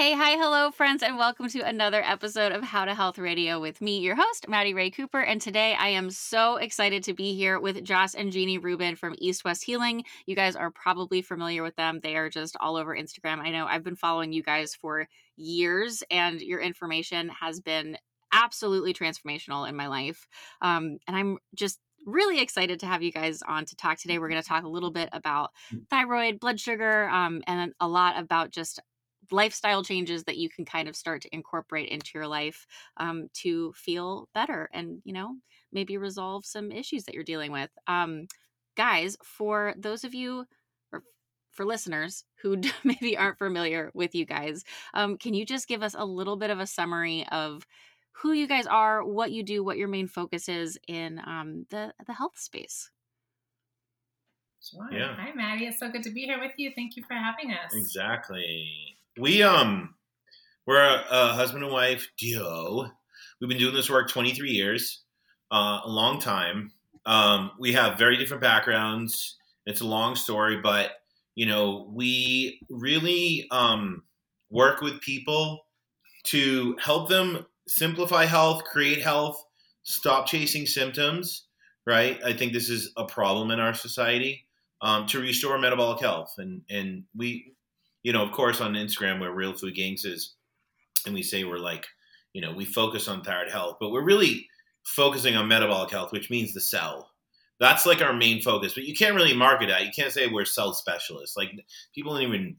[0.00, 3.82] Hey, hi, hello, friends, and welcome to another episode of How to Health Radio with
[3.82, 5.20] me, your host, Maddie Ray Cooper.
[5.20, 9.14] And today I am so excited to be here with Josh and Jeannie Rubin from
[9.18, 10.04] East West Healing.
[10.24, 12.00] You guys are probably familiar with them.
[12.02, 13.40] They are just all over Instagram.
[13.40, 15.06] I know I've been following you guys for
[15.36, 17.98] years, and your information has been
[18.32, 20.26] absolutely transformational in my life.
[20.62, 24.18] Um, and I'm just really excited to have you guys on to talk today.
[24.18, 25.50] We're going to talk a little bit about
[25.90, 28.80] thyroid, blood sugar, um, and a lot about just
[29.32, 32.66] lifestyle changes that you can kind of start to incorporate into your life
[32.96, 35.36] um, to feel better and you know
[35.72, 38.26] maybe resolve some issues that you're dealing with um,
[38.76, 40.44] guys for those of you
[40.92, 41.02] or
[41.50, 45.94] for listeners who maybe aren't familiar with you guys um, can you just give us
[45.98, 47.66] a little bit of a summary of
[48.12, 51.92] who you guys are what you do what your main focus is in um, the
[52.06, 52.90] the health space
[54.62, 54.88] Sure.
[54.92, 55.14] Yeah.
[55.16, 55.66] Hi, Maddie.
[55.66, 56.70] It's so good to be here with you.
[56.76, 57.72] Thank you for having us.
[57.74, 58.99] Exactly.
[59.18, 59.94] We um,
[60.66, 62.90] we're a, a husband and wife duo.
[63.40, 65.02] We've been doing this work 23 years,
[65.50, 66.72] uh, a long time.
[67.06, 69.36] Um, we have very different backgrounds.
[69.66, 70.92] It's a long story, but
[71.34, 74.04] you know, we really um,
[74.50, 75.66] work with people
[76.24, 79.42] to help them simplify health, create health,
[79.82, 81.46] stop chasing symptoms.
[81.86, 82.20] Right?
[82.24, 84.46] I think this is a problem in our society
[84.82, 87.54] um, to restore metabolic health, and and we
[88.02, 90.34] you know, of course, on Instagram, we're Real Food Gangsters,
[91.06, 91.86] and we say we're like,
[92.32, 94.46] you know, we focus on thyroid health, but we're really
[94.84, 97.10] focusing on metabolic health, which means the cell.
[97.58, 98.72] That's like our main focus.
[98.74, 99.84] But you can't really market that.
[99.84, 101.36] You can't say we're cell specialists.
[101.36, 101.50] Like
[101.94, 102.56] people don't even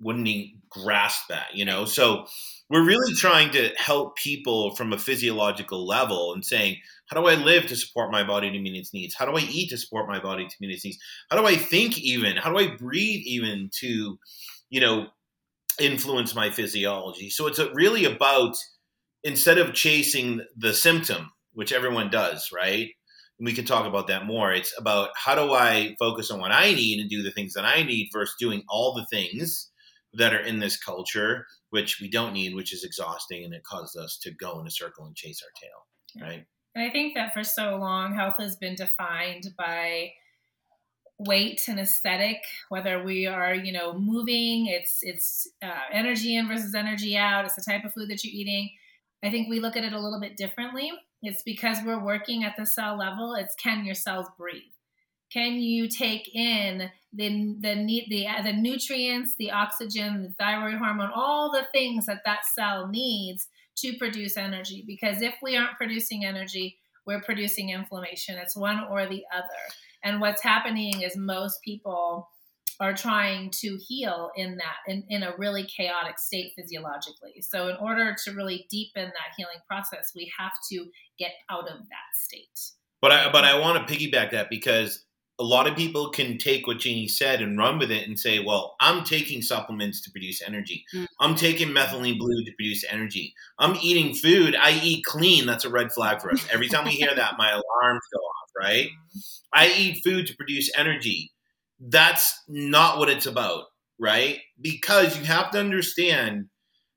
[0.00, 1.84] wouldn't even grasp that, you know.
[1.84, 2.26] So
[2.68, 7.34] we're really trying to help people from a physiological level and saying, how do I
[7.34, 9.14] live to support my body to meet its needs?
[9.14, 10.98] How do I eat to support my body to meet its needs?
[11.30, 12.36] How do I think even?
[12.36, 14.18] How do I breathe even to
[14.74, 15.06] you know,
[15.78, 17.30] influence my physiology.
[17.30, 18.56] So it's really about
[19.22, 22.88] instead of chasing the symptom, which everyone does, right?
[23.38, 24.52] And we can talk about that more.
[24.52, 27.64] It's about how do I focus on what I need and do the things that
[27.64, 29.70] I need versus doing all the things
[30.14, 33.94] that are in this culture, which we don't need, which is exhausting and it causes
[33.94, 36.46] us to go in a circle and chase our tail, right?
[36.74, 40.10] And I think that for so long, health has been defined by
[41.18, 42.38] weight and aesthetic
[42.70, 47.54] whether we are you know moving it's it's uh, energy in versus energy out it's
[47.54, 48.70] the type of food that you're eating.
[49.22, 50.92] I think we look at it a little bit differently.
[51.22, 54.62] It's because we're working at the cell level it's can your cells breathe?
[55.32, 61.10] Can you take in the the need the, the nutrients the oxygen the thyroid hormone
[61.14, 64.82] all the things that that cell needs to produce energy?
[64.84, 68.36] Because if we aren't producing energy we're producing inflammation.
[68.36, 69.48] It's one or the other
[70.04, 72.28] and what's happening is most people
[72.80, 77.40] are trying to heal in that in, in a really chaotic state physiologically.
[77.40, 80.86] So in order to really deepen that healing process, we have to
[81.18, 82.72] get out of that state.
[83.00, 85.04] But I but I want to piggyback that because
[85.40, 88.38] a lot of people can take what Jeannie said and run with it and say,
[88.38, 90.84] well, I'm taking supplements to produce energy.
[90.94, 91.06] Mm.
[91.18, 93.34] I'm taking methylene blue to produce energy.
[93.58, 94.54] I'm eating food.
[94.54, 95.44] I eat clean.
[95.44, 96.46] That's a red flag for us.
[96.52, 98.88] Every time we hear that, my alarms go off, right?
[99.52, 101.30] I eat food to produce energy.
[101.80, 103.64] That's not what it's about,
[103.98, 104.40] right?
[104.60, 106.46] Because you have to understand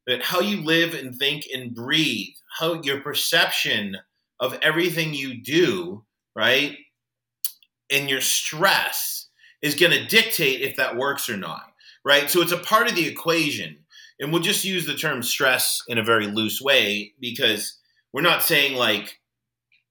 [0.06, 3.98] that how you live and think and breathe, how your perception
[4.40, 6.78] of everything you do, right?
[7.92, 9.28] And your stress
[9.62, 11.64] is going to dictate if that works or not,
[12.06, 12.30] right?
[12.30, 13.78] So it's a part of the equation.
[14.20, 17.78] And we'll just use the term stress in a very loose way because
[18.14, 19.20] we're not saying like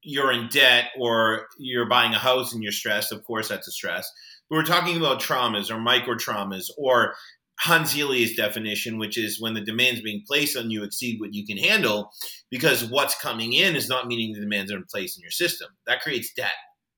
[0.06, 3.72] you're in debt or you're buying a house and you're stressed, of course that's a
[3.72, 4.10] stress.
[4.48, 7.14] But we're talking about traumas or micro traumas or
[7.58, 11.44] Hans Selye's definition, which is when the demands being placed on you exceed what you
[11.44, 12.12] can handle,
[12.50, 15.32] because what's coming in is not meeting the demands that are in place in your
[15.32, 15.68] system.
[15.88, 16.52] That creates debt,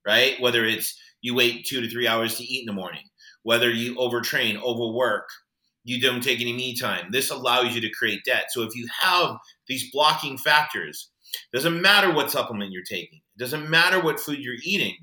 [0.06, 0.34] right?
[0.40, 3.04] Whether it's you wait two to three hours to eat in the morning,
[3.42, 5.28] whether you overtrain, overwork,
[5.84, 7.06] you don't take any me time.
[7.10, 8.46] This allows you to create debt.
[8.50, 9.36] So if you have
[9.66, 11.10] these blocking factors,
[11.52, 13.20] doesn't matter what supplement you're taking.
[13.36, 14.96] It doesn't matter what food you're eating.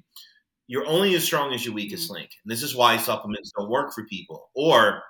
[0.67, 2.15] You're only as strong as your weakest mm-hmm.
[2.15, 2.29] link.
[2.43, 4.49] And this is why supplements don't work for people.
[4.55, 5.01] Or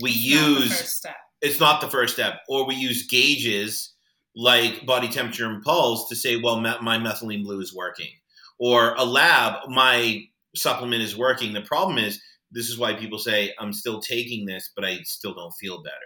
[0.00, 2.40] we it's use not it's not the first step.
[2.48, 3.94] Or we use gauges
[4.36, 8.10] like body temperature and pulse to say, well, my methylene blue is working.
[8.58, 10.22] Or a lab, my
[10.56, 11.52] supplement is working.
[11.52, 12.20] The problem is,
[12.50, 15.96] this is why people say, I'm still taking this, but I still don't feel better.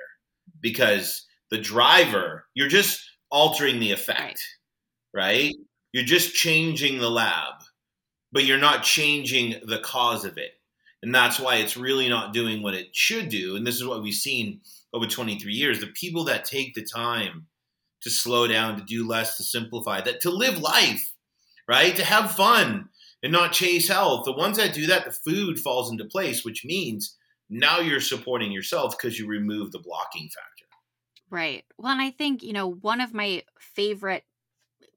[0.60, 4.42] Because the driver, you're just altering the effect,
[5.14, 5.22] right.
[5.22, 5.54] right?
[5.92, 7.54] You're just changing the lab,
[8.32, 10.52] but you're not changing the cause of it.
[11.02, 13.56] And that's why it's really not doing what it should do.
[13.56, 14.60] And this is what we've seen
[14.92, 15.80] over 23 years.
[15.80, 17.46] The people that take the time
[18.02, 21.12] to slow down, to do less, to simplify, that to live life,
[21.68, 21.94] right?
[21.96, 22.88] To have fun
[23.22, 24.24] and not chase health.
[24.24, 27.16] The ones that do that, the food falls into place, which means
[27.48, 30.57] now you're supporting yourself because you remove the blocking factor.
[31.30, 31.64] Right.
[31.76, 34.24] Well, and I think, you know, one of my favorite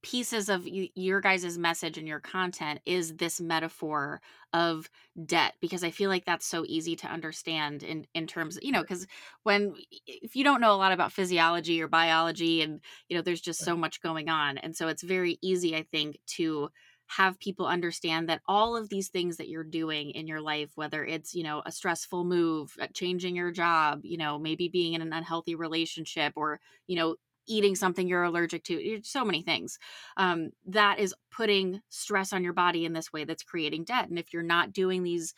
[0.04, 4.22] pieces of your guys' message and your content is this metaphor
[4.54, 4.90] of
[5.26, 8.82] debt because i feel like that's so easy to understand in in terms you know
[8.82, 9.08] because
[9.44, 9.76] when
[10.08, 13.64] if you don't know a lot about physiology or biology and you know there's just
[13.64, 16.70] so much going on and so it's very easy i think to
[17.18, 21.04] have people understand that all of these things that you're doing in your life whether
[21.06, 25.02] it's you know a stressful move uh, changing your job you know maybe being in
[25.02, 27.16] an unhealthy relationship or you know
[27.48, 29.78] eating something you're allergic to so many things
[30.18, 34.10] um, that is putting stress on your body in this way that's creating debt.
[34.10, 35.34] And if you're not doing these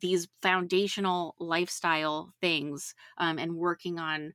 [0.00, 4.32] these foundational lifestyle things um, and working on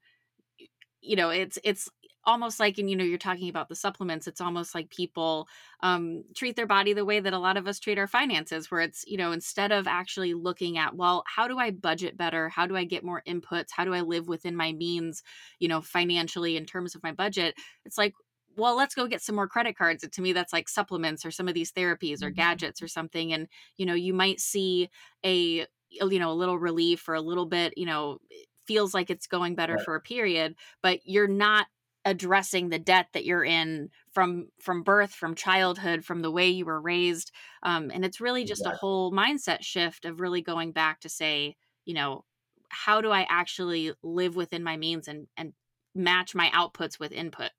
[1.01, 1.89] you know it's it's
[2.29, 5.47] almost like and you know you're talking about the supplements it's almost like people
[5.81, 8.81] um, treat their body the way that a lot of us treat our finances where
[8.81, 12.47] it's you know instead of actually looking at well how do i budget better?
[12.47, 13.69] How do i get more inputs?
[13.71, 15.23] How do i live within my means
[15.57, 17.55] you know financially in terms of my budget?
[17.83, 18.13] It's like
[18.55, 20.03] well let's go get some more credit cards.
[20.03, 22.35] And to me that's like supplements or some of these therapies or mm-hmm.
[22.35, 23.33] gadgets or something.
[23.33, 23.47] And
[23.77, 24.89] you know you might see
[25.25, 28.19] a you know a little relief or a little bit you know
[28.67, 29.83] feels like it's going better right.
[29.83, 30.53] for a period
[30.83, 31.65] but you're not
[32.09, 36.65] addressing the debt that you're in from from birth from childhood from the way you
[36.65, 40.99] were raised um, and it's really just a whole mindset shift of really going back
[40.99, 42.23] to say you know
[42.69, 45.53] how do i actually live within my means and and
[45.95, 47.51] match my outputs with input?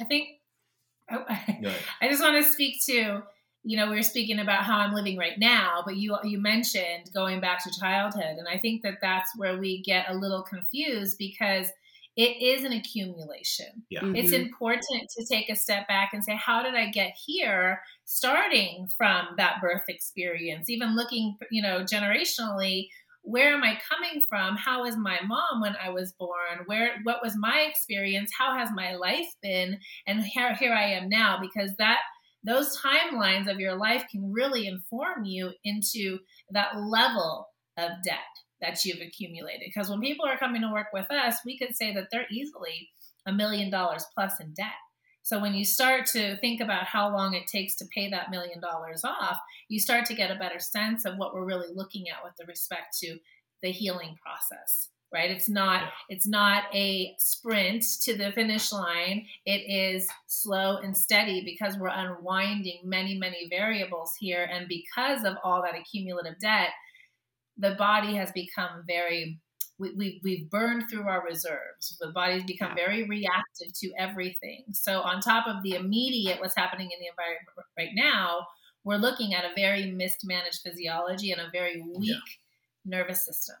[0.00, 0.28] I think
[1.10, 3.22] oh, i just want to speak to
[3.64, 7.10] you know we are speaking about how i'm living right now but you you mentioned
[7.12, 11.16] going back to childhood and i think that that's where we get a little confused
[11.18, 11.66] because
[12.16, 13.84] it is an accumulation.
[13.88, 14.00] Yeah.
[14.00, 14.16] Mm-hmm.
[14.16, 17.80] It's important to take a step back and say, how did I get here?
[18.04, 22.88] Starting from that birth experience, even looking, you know, generationally,
[23.22, 24.56] where am I coming from?
[24.56, 26.66] How was my mom when I was born?
[26.66, 28.30] Where what was my experience?
[28.36, 29.78] How has my life been?
[30.06, 32.00] And here, here I am now because that
[32.44, 36.18] those timelines of your life can really inform you into
[36.50, 37.48] that level
[37.78, 38.18] of debt
[38.62, 39.62] that you've accumulated.
[39.66, 42.88] Because when people are coming to work with us, we could say that they're easily
[43.26, 44.68] a million dollars plus in debt.
[45.24, 48.60] So when you start to think about how long it takes to pay that million
[48.60, 49.38] dollars off,
[49.68, 52.46] you start to get a better sense of what we're really looking at with the
[52.46, 53.18] respect to
[53.62, 59.60] the healing process right it's not it's not a sprint to the finish line it
[59.68, 65.62] is slow and steady because we're unwinding many many variables here and because of all
[65.62, 66.70] that accumulative debt
[67.58, 69.38] the body has become very
[69.78, 71.96] we, we, we've burned through our reserves.
[72.00, 72.86] The body's become yeah.
[72.86, 74.64] very reactive to everything.
[74.72, 78.46] So, on top of the immediate, what's happening in the environment right now,
[78.84, 82.16] we're looking at a very mismanaged physiology and a very weak
[82.84, 82.98] yeah.
[82.98, 83.56] nervous system,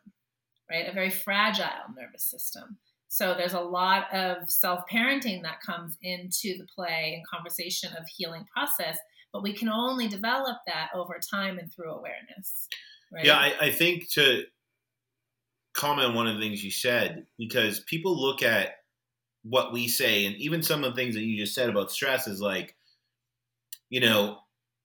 [0.70, 0.88] right?
[0.88, 1.66] A very fragile
[1.96, 2.78] nervous system.
[3.08, 8.04] So, there's a lot of self parenting that comes into the play and conversation of
[8.16, 8.96] healing process,
[9.32, 12.68] but we can only develop that over time and through awareness.
[13.12, 13.24] Right?
[13.24, 14.44] Yeah, I, I think to
[15.74, 18.76] comment on one of the things you said, because people look at
[19.42, 22.26] what we say, and even some of the things that you just said about stress
[22.26, 22.74] is like,
[23.90, 24.38] you know,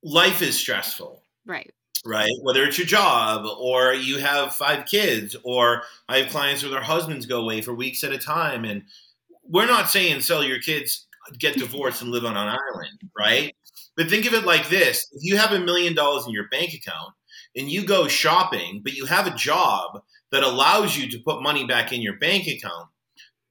[0.04, 1.24] life is stressful.
[1.46, 1.74] Right.
[2.06, 2.32] Right.
[2.42, 6.82] Whether it's your job or you have five kids, or I have clients where their
[6.82, 8.66] husbands go away for weeks at a time.
[8.66, 8.84] And
[9.44, 11.08] we're not saying sell your kids,
[11.40, 13.56] get divorced, and live on an island, right?
[13.96, 16.74] But think of it like this if you have a million dollars in your bank
[16.74, 17.14] account
[17.58, 21.66] and you go shopping, but you have a job that allows you to put money
[21.66, 22.88] back in your bank account,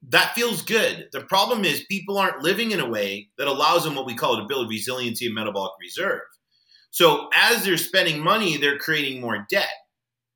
[0.08, 1.08] that feels good.
[1.12, 4.36] The problem is people aren't living in a way that allows them what we call
[4.36, 6.20] to build resiliency and metabolic reserve.
[6.90, 9.72] So as they're spending money, they're creating more debt,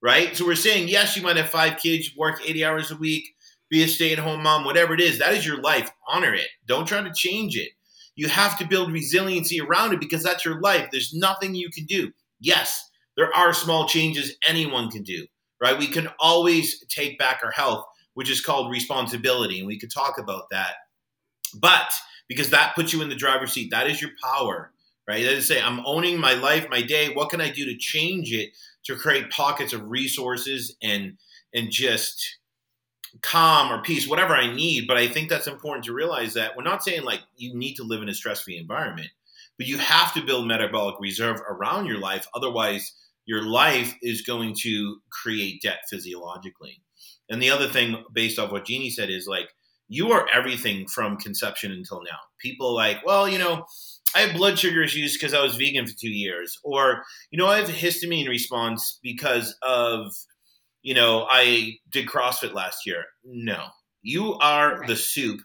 [0.02, 0.36] right?
[0.36, 3.24] So we're saying, yes, you might have five kids, work 80 hours a week,
[3.70, 5.20] be a stay at home mom, whatever it is.
[5.20, 5.90] That is your life.
[6.08, 6.48] Honor it.
[6.66, 7.70] Don't try to change it.
[8.16, 10.88] You have to build resiliency around it because that's your life.
[10.90, 12.10] There's nothing you can do.
[12.40, 15.26] Yes, there are small changes anyone can do,
[15.60, 15.78] right?
[15.78, 19.58] We can always take back our health, which is called responsibility.
[19.58, 20.74] And we could talk about that.
[21.54, 21.92] But
[22.28, 24.72] because that puts you in the driver's seat, that is your power,
[25.08, 25.24] right?
[25.24, 27.12] That is say, I'm owning my life, my day.
[27.12, 28.50] What can I do to change it
[28.84, 31.16] to create pockets of resources and
[31.52, 32.38] and just
[33.22, 34.86] calm or peace, whatever I need.
[34.86, 37.82] But I think that's important to realize that we're not saying like you need to
[37.82, 39.08] live in a stress free environment,
[39.60, 42.26] but you have to build metabolic reserve around your life.
[42.34, 42.94] Otherwise,
[43.26, 46.82] your life is going to create debt physiologically.
[47.28, 49.50] And the other thing, based off what Jeannie said, is like
[49.86, 52.16] you are everything from conception until now.
[52.40, 53.66] People like, well, you know,
[54.14, 57.46] I have blood sugar issues because I was vegan for two years, or you know,
[57.46, 60.10] I have a histamine response because of,
[60.80, 63.04] you know, I did CrossFit last year.
[63.24, 63.66] No,
[64.00, 64.88] you are right.
[64.88, 65.42] the soup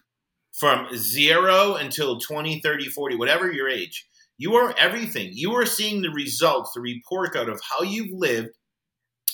[0.58, 4.06] from zero until 20, 30, 40, whatever your age.
[4.38, 5.30] You are everything.
[5.32, 8.50] You are seeing the results, the report out of how you've lived,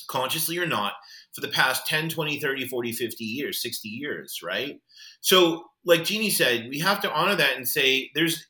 [0.07, 0.93] consciously or not,
[1.33, 4.79] for the past 10, 20, 30, 40, 50 years, 60 years, right?
[5.21, 8.45] So, like Jeannie said, we have to honor that and say there's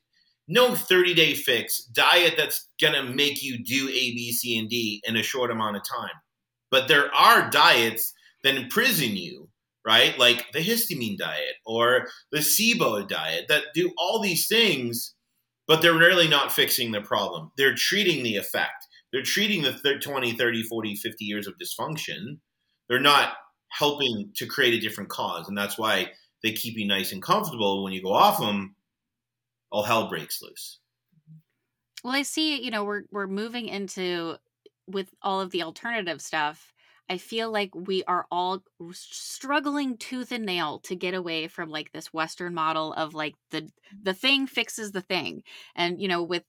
[0.48, 4.70] no 30 day fix diet that's going to make you do A, B, C, and
[4.70, 6.12] D in a short amount of time.
[6.70, 8.13] But there are diets
[8.44, 9.43] that imprison you,
[9.86, 10.18] right?
[10.18, 15.13] Like the histamine diet or the SIBO diet that do all these things,
[15.68, 17.52] but they're really not fixing the problem.
[17.58, 18.88] They're treating the effect.
[19.12, 22.40] They're treating the 20, 30, 40, 50 years of dysfunction.
[22.90, 23.34] They're not
[23.70, 25.48] helping to create a different cause.
[25.48, 26.12] And that's why
[26.44, 28.75] they keep you nice and comfortable when you go off them
[29.72, 30.80] all hell breaks loose.
[32.04, 34.38] Well, I see, you know, we're we're moving into
[34.88, 36.73] with all of the alternative stuff.
[37.10, 41.92] I feel like we are all struggling tooth and nail to get away from like
[41.92, 43.98] this western model of like the mm-hmm.
[44.04, 45.44] the thing fixes the thing.
[45.76, 46.44] And you know, with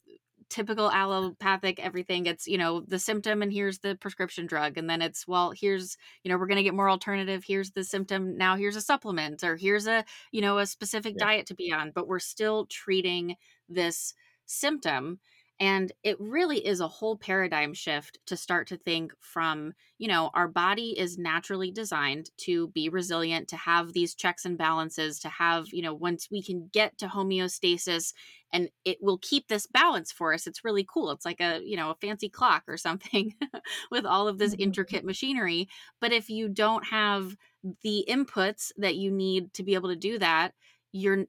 [0.51, 4.79] typical allopathic everything it's you know the symptom and here's the prescription drug.
[4.79, 7.45] And then it's well here's you know we're going to get more alternative.
[7.47, 8.37] Here's the symptom.
[8.37, 11.27] Now here's a supplement or here's a you know a specific yeah.
[11.27, 11.91] diet to be on.
[11.95, 13.37] But we're still treating
[13.69, 14.15] this
[14.47, 15.19] symptom
[15.61, 20.31] and it really is a whole paradigm shift to start to think from, you know,
[20.35, 25.29] our body is naturally designed to be resilient, to have these checks and balances, to
[25.29, 28.15] have, you know, once we can get to homeostasis
[28.53, 30.49] and it will keep this balance for us.
[30.49, 31.13] It's really cool.
[31.13, 33.33] It's like a, you know, a fancy clock or something
[33.93, 34.63] with all of this mm-hmm.
[34.63, 35.69] intricate machinery.
[36.01, 37.37] But if you don't have
[37.83, 40.53] the inputs that you need to be able to do that,
[40.95, 41.27] you're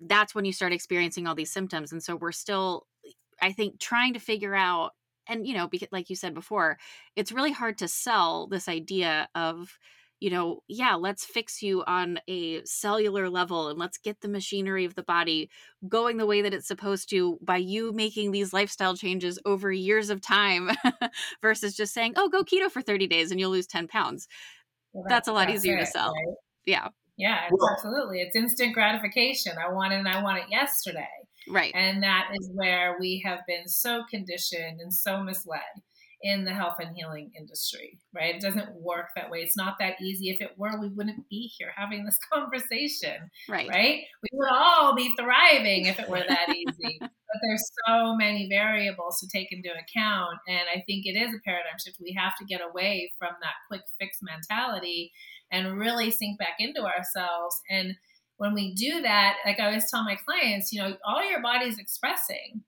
[0.00, 2.86] that's when you start experiencing all these symptoms and so we're still
[3.40, 4.92] I think trying to figure out,
[5.26, 6.78] and you know, because like you said before,
[7.16, 9.78] it's really hard to sell this idea of,
[10.20, 14.84] you know, yeah, let's fix you on a cellular level and let's get the machinery
[14.84, 15.48] of the body
[15.88, 20.10] going the way that it's supposed to by you making these lifestyle changes over years
[20.10, 20.70] of time
[21.42, 24.26] versus just saying, oh, go keto for 30 days and you'll lose 10 pounds.
[24.92, 26.12] Well, that's, that's, a lot that's easier it, to sell.
[26.12, 26.34] Right?
[26.66, 26.88] Yeah.
[27.18, 28.20] Yeah, it's absolutely.
[28.20, 29.52] It's instant gratification.
[29.58, 31.08] I want it and I want it yesterday.
[31.50, 31.72] Right.
[31.74, 35.62] And that is where we have been so conditioned and so misled
[36.22, 38.34] in the health and healing industry, right?
[38.34, 39.38] It doesn't work that way.
[39.38, 40.30] It's not that easy.
[40.30, 43.68] If it were, we wouldn't be here having this conversation, right?
[43.68, 44.00] Right?
[44.22, 46.98] We would all be thriving if it were that easy.
[47.00, 51.40] but there's so many variables to take into account, and I think it is a
[51.44, 51.98] paradigm shift.
[52.00, 55.12] We have to get away from that quick fix mentality
[55.52, 57.94] and really sink back into ourselves and
[58.38, 61.78] when we do that, like I always tell my clients, you know, all your body's
[61.78, 62.62] expressing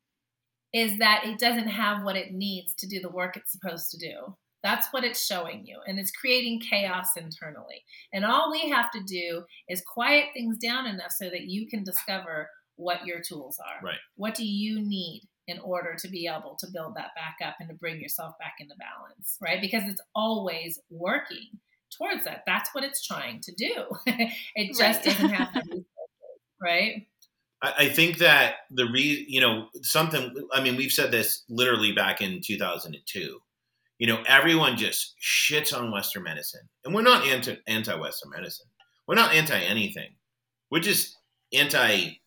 [0.73, 3.99] is that it doesn't have what it needs to do the work it's supposed to
[3.99, 4.37] do.
[4.63, 5.79] That's what it's showing you.
[5.87, 7.83] And it's creating chaos internally.
[8.13, 11.83] And all we have to do is quiet things down enough so that you can
[11.83, 13.85] discover what your tools are.
[13.85, 13.99] Right.
[14.17, 17.69] What do you need in order to be able to build that back up and
[17.69, 19.61] to bring yourself back into balance, right?
[19.61, 21.59] Because it's always working
[21.97, 22.43] towards that.
[22.47, 23.87] That's what it's trying to do.
[24.55, 25.05] it just right.
[25.05, 25.85] doesn't have to be
[26.63, 27.07] right.
[27.63, 32.23] I think that the re you know something I mean we've said this literally back
[32.23, 33.39] in 2002
[33.99, 38.67] you know everyone just shits on western medicine and we're not anti anti western medicine
[39.07, 40.09] we're not anti anything
[40.71, 41.19] we're just
[41.53, 42.19] anti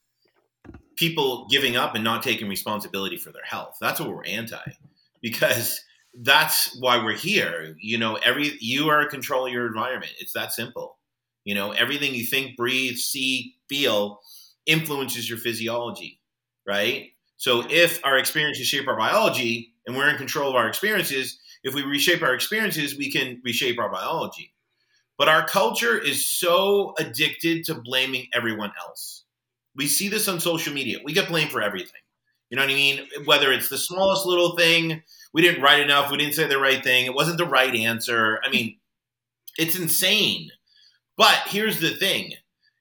[0.96, 4.62] people giving up and not taking responsibility for their health that's what we're anti
[5.22, 5.82] because
[6.22, 7.76] that's why we're here.
[7.80, 10.12] You know, every you are in control of your environment.
[10.20, 10.98] It's that simple.
[11.44, 14.20] You know, everything you think, breathe, see, feel
[14.66, 16.22] influences your physiology,
[16.66, 17.10] right?
[17.38, 21.74] So if our experiences shape our biology and we're in control of our experiences, if
[21.74, 24.54] we reshape our experiences, we can reshape our biology.
[25.18, 29.24] But our culture is so addicted to blaming everyone else.
[29.76, 31.00] We see this on social media.
[31.04, 32.02] We get blamed for everything.
[32.50, 33.08] You know what I mean?
[33.26, 35.02] Whether it's the smallest little thing,
[35.34, 38.40] we didn't write enough, we didn't say the right thing, it wasn't the right answer.
[38.44, 38.78] I mean,
[39.58, 40.52] it's insane.
[41.18, 42.34] But here's the thing.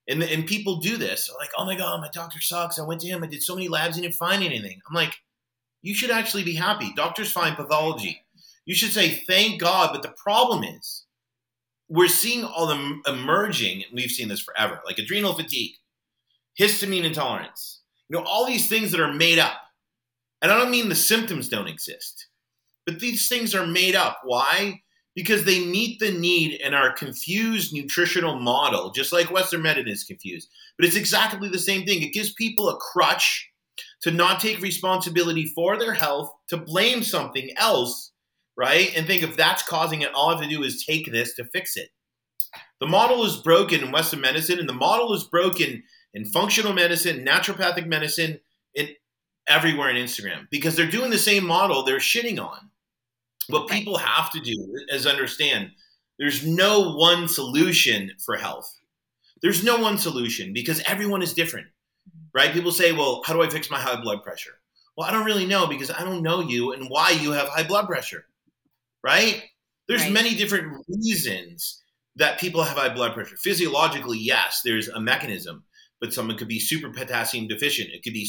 [0.09, 1.29] And, and people do this.
[1.29, 2.79] They're like, oh my God, my doctor sucks.
[2.79, 3.23] I went to him.
[3.23, 3.97] I did so many labs.
[3.97, 4.81] He didn't find anything.
[4.89, 5.15] I'm like,
[5.83, 6.93] you should actually be happy.
[6.97, 8.23] Doctors find pathology.
[8.65, 9.91] You should say, thank God.
[9.93, 11.05] But the problem is,
[11.89, 15.75] we're seeing all the emerging, and we've seen this forever, like adrenal fatigue,
[16.59, 19.61] histamine intolerance, you know, all these things that are made up.
[20.41, 22.29] And I don't mean the symptoms don't exist.
[22.87, 24.21] But these things are made up.
[24.25, 24.83] Why?
[25.15, 30.05] Because they meet the need in our confused nutritional model, just like Western medicine is
[30.05, 30.49] confused.
[30.77, 32.03] But it's exactly the same thing.
[32.03, 33.51] It gives people a crutch
[34.03, 38.12] to not take responsibility for their health, to blame something else,
[38.57, 38.93] right?
[38.97, 41.45] And think if that's causing it, all I have to do is take this to
[41.53, 41.91] fix it.
[42.81, 45.85] The model is broken in Western medicine, and the model is broken
[46.15, 48.41] in functional medicine, naturopathic medicine,
[48.75, 48.89] in
[49.49, 52.71] everywhere in Instagram because they're doing the same model they're shitting on.
[53.49, 54.57] What people have to do
[54.89, 55.71] is understand
[56.19, 58.73] there's no one solution for health.
[59.43, 62.27] There's no one solution because everyone is different, mm-hmm.
[62.33, 62.53] right?
[62.53, 64.53] People say, well, how do I fix my high blood pressure?
[64.97, 67.67] Well, I don't really know because I don't know you and why you have high
[67.67, 68.27] blood pressure,
[69.03, 69.43] right?
[69.89, 70.13] There's right.
[70.13, 71.83] many different reasons
[72.17, 73.37] that people have high blood pressure.
[73.37, 75.65] Physiologically, yes, there's a mechanism,
[76.01, 77.91] but someone could be super potassium deficient.
[77.91, 78.29] It could be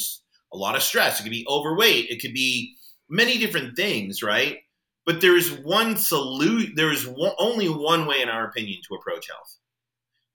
[0.54, 1.20] a lot of stress.
[1.20, 2.10] It could be overweight.
[2.10, 2.76] It could be
[3.10, 4.60] many different things, right?
[5.06, 6.74] But there is one solution.
[6.76, 9.58] There is one, only one way, in our opinion, to approach health.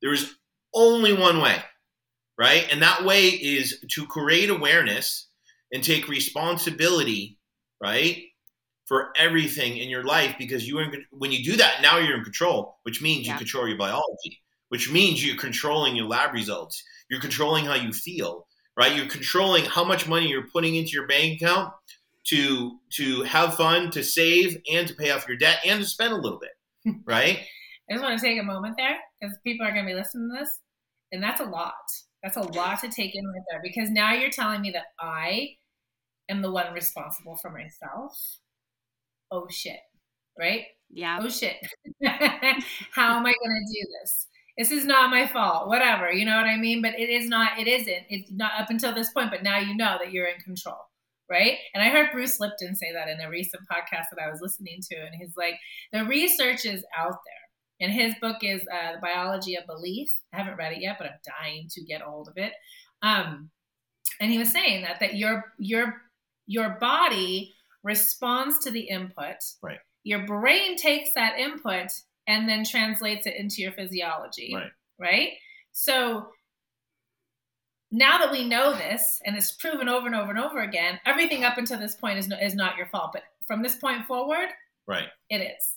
[0.03, 0.35] There is
[0.75, 1.57] only one way,
[2.39, 2.67] right?
[2.71, 5.29] And that way is to create awareness
[5.73, 7.39] and take responsibility,
[7.83, 8.25] right?
[8.89, 12.25] for everything in your life because you in, when you do that now you're in
[12.25, 13.33] control which means yeah.
[13.33, 17.93] you control your biology which means you're controlling your lab results you're controlling how you
[17.93, 18.47] feel
[18.79, 21.71] right you're controlling how much money you're putting into your bank account
[22.29, 26.13] to to have fun to save and to pay off your debt and to spend
[26.13, 27.41] a little bit right
[27.91, 30.29] i just want to take a moment there because people are going to be listening
[30.33, 30.51] to this
[31.13, 31.75] and that's a lot
[32.23, 35.49] that's a lot to take in right there because now you're telling me that i
[36.29, 38.41] am the one responsible for myself
[39.31, 39.81] oh shit,
[40.39, 40.65] right?
[40.91, 41.19] Yeah.
[41.21, 41.57] Oh shit.
[42.93, 44.27] How am I going to do this?
[44.57, 45.69] This is not my fault.
[45.69, 46.83] Whatever, you know what I mean?
[46.83, 48.05] But it is not, it isn't.
[48.09, 50.79] It's not up until this point, but now you know that you're in control.
[51.31, 51.59] Right.
[51.75, 54.81] And I heard Bruce Lipton say that in a recent podcast that I was listening
[54.91, 54.97] to.
[54.97, 55.55] And he's like,
[55.93, 57.49] the research is out there.
[57.81, 60.09] And his book is uh, The Biology of Belief.
[60.33, 62.53] I haven't read it yet, but I'm dying to get hold of it.
[63.03, 63.51] Um,
[64.21, 65.95] and he was saying that that your your
[66.47, 69.37] your body responds to the input.
[69.63, 69.79] Right.
[70.03, 71.89] Your brain takes that input
[72.27, 74.53] and then translates it into your physiology.
[74.55, 74.71] Right.
[74.99, 75.31] Right.
[75.73, 76.29] So
[77.91, 81.45] now that we know this and it's proven over and over and over again, everything
[81.45, 83.11] up until this point is, no, is not your fault.
[83.13, 84.49] But from this point forward,
[84.87, 85.75] right, it is.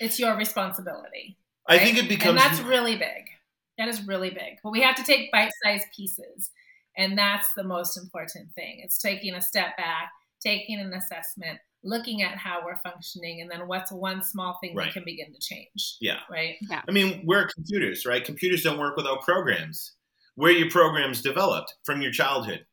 [0.00, 1.36] It's your responsibility.
[1.68, 1.80] Right?
[1.80, 2.30] I think it becomes.
[2.30, 3.30] And that's really big.
[3.78, 4.58] That is really big.
[4.62, 6.50] But we have to take bite sized pieces.
[6.96, 8.80] And that's the most important thing.
[8.82, 13.68] It's taking a step back taking an assessment, looking at how we're functioning, and then
[13.68, 14.86] what's one small thing right.
[14.86, 15.96] we can begin to change.
[16.00, 16.20] Yeah.
[16.30, 16.56] Right.
[16.62, 16.82] Yeah.
[16.88, 18.24] I mean, we're computers, right?
[18.24, 19.92] Computers don't work without programs.
[20.38, 22.64] Where your programs developed from your childhood.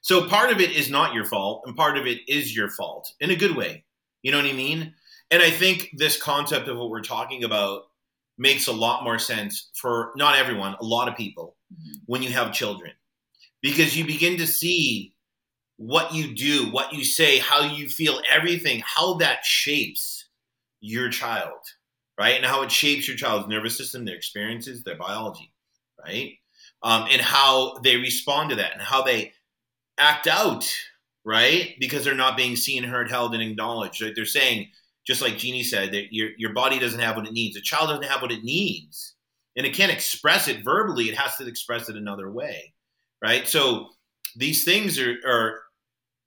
[0.00, 3.12] So part of it is not your fault, and part of it is your fault
[3.18, 3.84] in a good way.
[4.22, 4.94] You know what I mean?
[5.32, 7.86] And I think this concept of what we're talking about
[8.38, 11.94] makes a lot more sense for not everyone, a lot of people, mm-hmm.
[12.06, 12.92] when you have children,
[13.60, 15.16] because you begin to see
[15.76, 20.26] what you do, what you say, how you feel, everything, how that shapes
[20.80, 21.58] your child,
[22.16, 22.36] right?
[22.36, 25.52] And how it shapes your child's nervous system, their experiences, their biology,
[25.98, 26.34] right?
[26.84, 29.32] Um, and how they respond to that and how they
[29.98, 30.70] act out,
[31.24, 31.74] right?
[31.80, 34.02] Because they're not being seen, heard, held, and acknowledged.
[34.02, 34.12] Right?
[34.14, 34.68] They're saying,
[35.06, 37.56] just like Jeannie said, that your, your body doesn't have what it needs.
[37.56, 39.14] A child doesn't have what it needs.
[39.56, 42.74] And it can't express it verbally, it has to express it another way,
[43.22, 43.48] right?
[43.48, 43.88] So
[44.36, 45.60] these things are, are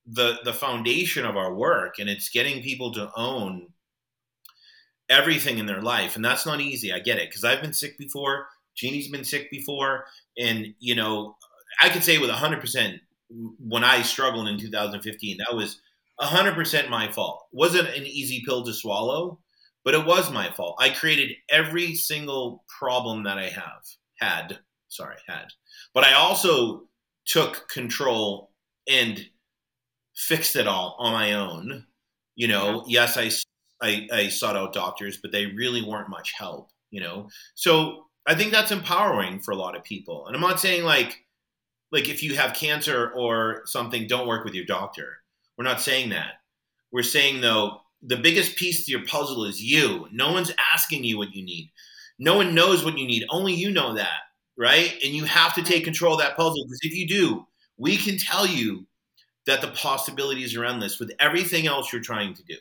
[0.08, 3.68] the the foundation of our work and it's getting people to own
[5.10, 7.98] everything in their life and that's not easy i get it because i've been sick
[7.98, 10.06] before jeannie's been sick before
[10.38, 11.36] and you know
[11.82, 13.00] i could say with 100% mm,
[13.60, 15.82] when i struggled in 2015 that was
[16.22, 19.40] 100% my fault wasn't an easy pill to swallow
[19.84, 23.84] but it was my fault i created every single problem that i have
[24.20, 25.48] had sorry had
[25.94, 26.84] but i also
[27.26, 28.52] took control
[28.90, 29.28] and
[30.16, 31.86] fixed it all on my own.
[32.36, 33.06] You know, yeah.
[33.06, 33.46] yes,
[33.82, 36.70] I, I, I sought out doctors, but they really weren't much help.
[36.90, 40.28] You know, so I think that's empowering for a lot of people.
[40.28, 41.24] And I'm not saying like
[41.92, 45.20] like if you have cancer or something, don't work with your doctor.
[45.58, 46.34] We're not saying that.
[46.92, 50.08] We're saying though the biggest piece to your puzzle is you.
[50.12, 51.72] No one's asking you what you need.
[52.20, 53.26] No one knows what you need.
[53.30, 54.20] Only you know that,
[54.58, 54.94] right?
[55.04, 58.18] And you have to take control of that puzzle because if you do, we can
[58.18, 58.86] tell you
[59.46, 62.56] that the possibilities are endless with everything else you're trying to do.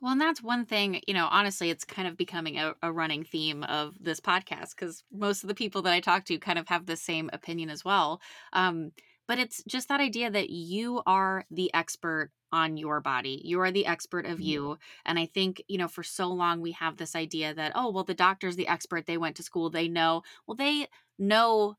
[0.00, 3.22] Well, and that's one thing, you know, honestly, it's kind of becoming a, a running
[3.22, 6.68] theme of this podcast because most of the people that I talk to kind of
[6.68, 8.20] have the same opinion as well.
[8.54, 8.92] Um,
[9.28, 13.42] but it's just that idea that you are the expert on your body.
[13.44, 14.78] You are the expert of you.
[15.04, 18.02] And I think, you know, for so long we have this idea that, oh, well,
[18.02, 19.06] the doctor's the expert.
[19.06, 20.22] They went to school, they know.
[20.46, 21.76] Well, they know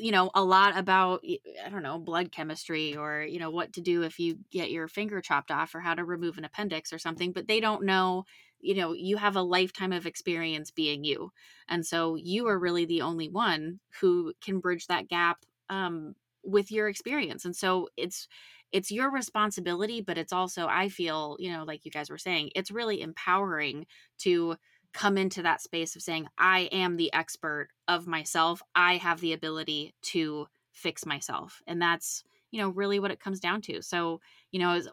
[0.00, 1.22] you know a lot about
[1.64, 4.88] i don't know blood chemistry or you know what to do if you get your
[4.88, 8.24] finger chopped off or how to remove an appendix or something but they don't know
[8.60, 11.32] you know you have a lifetime of experience being you.
[11.68, 15.38] And so you are really the only one who can bridge that gap
[15.70, 17.44] um, with your experience.
[17.44, 18.28] And so it's
[18.72, 22.50] it's your responsibility but it's also i feel you know like you guys were saying
[22.54, 23.84] it's really empowering
[24.18, 24.54] to
[24.92, 28.62] come into that space of saying i am the expert of myself.
[28.74, 31.60] I have the ability to fix myself.
[31.66, 33.82] And that's you know really what it comes down to.
[33.82, 34.20] So
[34.52, 34.88] you know as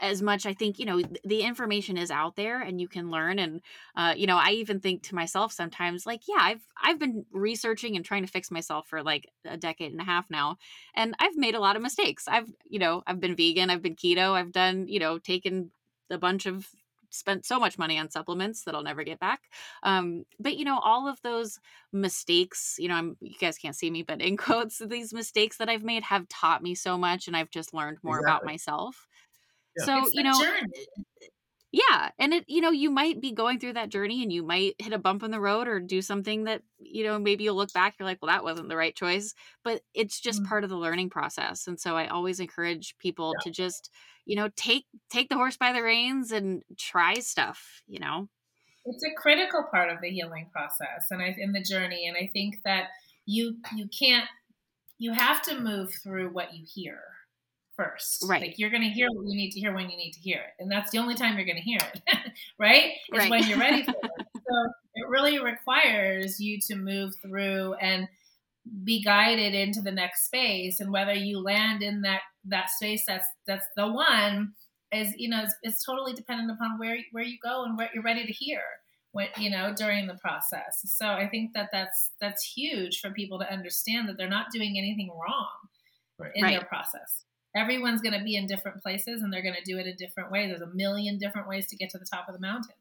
[0.00, 3.40] as much i think you know the information is out there and you can learn
[3.40, 3.60] and
[3.96, 7.96] uh, you know i even think to myself sometimes like yeah i've i've been researching
[7.96, 10.56] and trying to fix myself for like a decade and a half now
[10.94, 12.28] and i've made a lot of mistakes.
[12.28, 15.72] I've you know i've been vegan i've been keto i've done you know taken
[16.08, 16.68] a bunch of
[17.10, 19.40] spent so much money on supplements that I'll never get back.
[19.82, 21.58] Um, but you know, all of those
[21.92, 25.68] mistakes, you know, I'm you guys can't see me, but in quotes, these mistakes that
[25.68, 28.32] I've made have taught me so much, and I've just learned more exactly.
[28.32, 29.06] about myself.
[29.76, 29.84] Yeah.
[29.84, 30.86] So it's you know, journey.
[31.72, 34.74] Yeah, and it you know you might be going through that journey, and you might
[34.78, 37.72] hit a bump in the road or do something that you know maybe you'll look
[37.72, 40.48] back, you're like, well, that wasn't the right choice, but it's just mm-hmm.
[40.48, 41.68] part of the learning process.
[41.68, 43.44] And so I always encourage people yeah.
[43.44, 43.90] to just
[44.26, 47.82] you know take take the horse by the reins and try stuff.
[47.86, 48.28] You know,
[48.84, 52.30] it's a critical part of the healing process, and I in the journey, and I
[52.32, 52.88] think that
[53.26, 54.28] you you can't
[54.98, 57.00] you have to move through what you hear
[57.80, 58.24] first.
[58.28, 58.42] Right.
[58.42, 60.38] Like you're going to hear what you need to hear when you need to hear
[60.38, 60.62] it.
[60.62, 62.02] And that's the only time you're going to hear it.
[62.58, 62.92] right?
[63.12, 63.30] Is right.
[63.30, 64.26] when you're ready for it.
[64.36, 68.08] so it really requires you to move through and
[68.84, 73.26] be guided into the next space and whether you land in that that space that's
[73.46, 74.52] that's the one
[74.92, 78.02] is you know it's, it's totally dependent upon where where you go and what you're
[78.02, 78.60] ready to hear
[79.12, 83.38] when you know during the process so i think that that's that's huge for people
[83.38, 85.48] to understand that they're not doing anything wrong
[86.18, 86.32] right.
[86.34, 86.52] in right.
[86.52, 87.24] their process
[87.56, 90.30] everyone's going to be in different places and they're going to do it in different
[90.30, 90.48] ways.
[90.48, 92.76] There's a million different ways to get to the top of the mountain,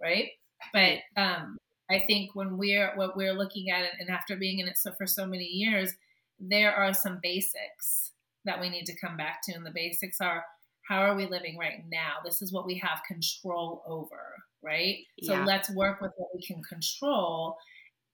[0.00, 0.28] right?
[0.72, 1.58] But um,
[1.90, 4.92] I think when we're what we're looking at it, and after being in it so
[4.92, 5.92] for so many years,
[6.38, 8.12] there are some basics
[8.44, 10.44] that we need to come back to, and the basics are
[10.88, 12.14] how are we living right now?
[12.24, 14.98] This is what we have control over, right?
[15.22, 15.44] So yeah.
[15.44, 17.56] let's work with what we can control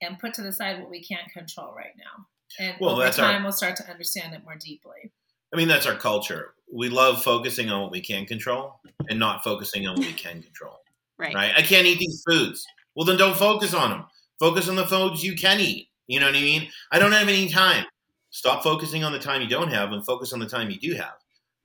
[0.03, 2.27] and put to the side what we can't control right now.
[2.59, 5.13] And well, over time, our, we'll start to understand it more deeply.
[5.53, 6.55] I mean, that's our culture.
[6.73, 10.43] We love focusing on what we can control and not focusing on what we can
[10.43, 10.75] control.
[11.21, 11.35] Right.
[11.35, 11.53] Right.
[11.57, 12.65] I can't eat these foods.
[12.95, 14.05] Well, then don't focus on them.
[14.39, 15.89] Focus on the foods you can eat.
[16.07, 16.69] You know what I mean?
[16.93, 17.87] I don't have any time.
[18.31, 20.95] Stop focusing on the time you don't have and focus on the time you do
[20.95, 21.15] have.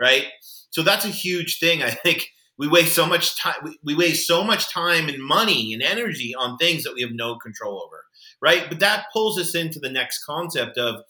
[0.01, 0.25] Right.
[0.71, 1.83] So that's a huge thing.
[1.83, 3.75] I think we waste so much time.
[3.83, 7.35] We waste so much time and money and energy on things that we have no
[7.35, 8.05] control over.
[8.41, 8.65] Right.
[8.67, 11.03] But that pulls us into the next concept of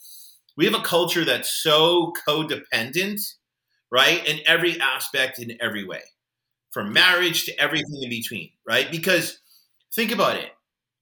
[0.56, 3.20] we have a culture that's so codependent,
[3.90, 4.26] right?
[4.26, 6.02] In every aspect, in every way,
[6.72, 8.90] from marriage to everything in between, right?
[8.90, 9.38] Because
[9.94, 10.50] think about it.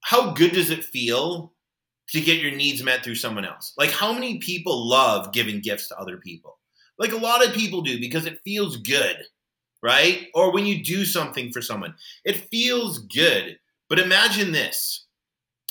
[0.01, 1.53] How good does it feel
[2.09, 3.73] to get your needs met through someone else?
[3.77, 6.59] Like, how many people love giving gifts to other people?
[6.97, 9.17] Like, a lot of people do because it feels good,
[9.81, 10.27] right?
[10.33, 13.57] Or when you do something for someone, it feels good.
[13.89, 15.05] But imagine this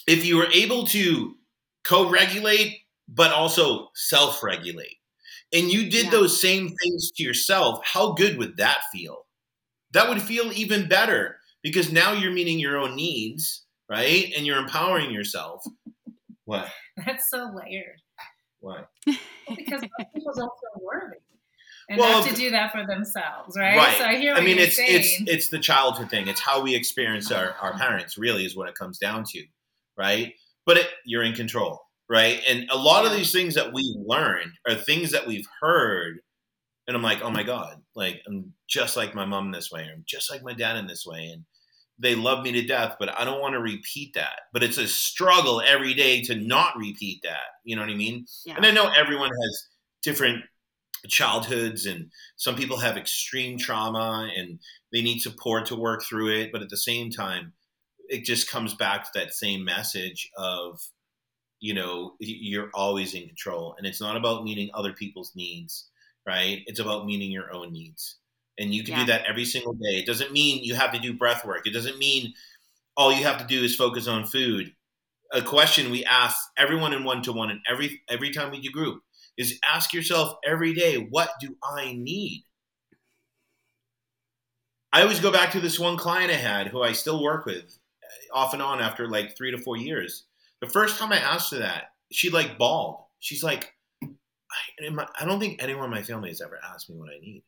[0.07, 1.37] if you were able to
[1.85, 2.82] co regulate
[3.15, 4.97] but also self regulate.
[5.53, 6.11] And you did yeah.
[6.11, 9.27] those same things to yourself, how good would that feel?
[9.93, 14.33] That would feel even better because now you're meeting your own needs, right?
[14.37, 15.63] And you're empowering yourself.
[16.47, 16.69] What?
[17.07, 18.01] That's so layered.
[18.61, 18.85] Why?
[19.07, 19.17] Well,
[19.57, 19.83] because
[20.15, 21.19] people don't feel worthy
[21.89, 23.77] and well, have to do that for themselves, right?
[23.77, 23.99] Right.
[23.99, 24.35] So I hear.
[24.35, 24.89] I mean, it's saying.
[24.93, 26.29] it's it's the childhood thing.
[26.29, 28.17] It's how we experience our our parents.
[28.17, 29.45] Really, is what it comes down to,
[29.99, 30.35] right?
[30.65, 31.81] But it, you're in control
[32.13, 32.43] right?
[32.47, 36.19] And a lot of these things that we learned are things that we've heard,
[36.87, 39.95] and I'm like, oh my god, like I'm just like my mom this way, or
[39.95, 41.45] I'm just like my dad in this way, and
[41.99, 44.41] they love me to death, but I don't want to repeat that.
[44.53, 47.49] But it's a struggle every day to not repeat that.
[47.65, 48.27] You know what I mean?
[48.45, 48.57] Yeah.
[48.57, 49.69] And I know everyone has
[50.03, 50.45] different
[51.09, 54.61] childhoods and some people have extreme trauma and
[54.93, 57.53] they need support to work through it but at the same time
[58.09, 60.79] it just comes back to that same message of
[61.63, 65.89] you know you're always in control and it's not about meeting other people's needs
[66.27, 68.19] right it's about meeting your own needs
[68.59, 69.01] and you can yeah.
[69.01, 71.73] do that every single day it doesn't mean you have to do breath work it
[71.73, 72.35] doesn't mean
[72.97, 74.71] all you have to do is focus on food
[75.33, 78.71] a question we ask everyone in one to one and every every time we do
[78.71, 79.01] group
[79.37, 82.45] is ask yourself every day, what do I need?
[84.93, 87.65] I always go back to this one client I had who I still work with
[87.65, 90.25] uh, off and on after like three to four years.
[90.63, 93.03] The first time I asked her that, she like bawled.
[93.19, 97.11] She's like, I, I don't think anyone in my family has ever asked me what
[97.11, 97.43] I need.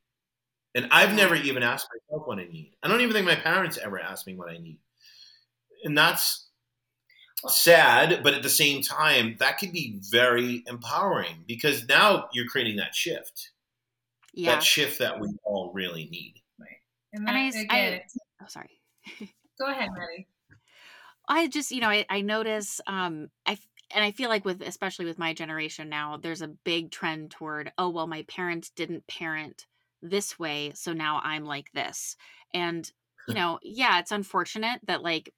[0.74, 2.72] And I've never even asked myself what I need.
[2.82, 4.78] I don't even think my parents ever asked me what I need.
[5.84, 6.48] And that's
[7.46, 12.76] sad, but at the same time, that could be very empowering because now you're creating
[12.76, 13.52] that shift.
[14.32, 14.56] Yeah.
[14.56, 16.34] That shift that we all really need.
[16.58, 16.68] Right.
[17.12, 18.00] And, that, and I, again,
[18.40, 18.70] I, oh, sorry.
[19.60, 20.26] go ahead, Maddie.
[21.28, 23.58] I just, you know, I, I notice, um, I,
[23.94, 27.72] and I feel like with, especially with my generation now, there's a big trend toward,
[27.78, 29.66] oh, well, my parents didn't parent
[30.02, 30.72] this way.
[30.74, 32.16] So now I'm like this.
[32.52, 32.90] And,
[33.26, 35.32] you know, yeah, it's unfortunate that like,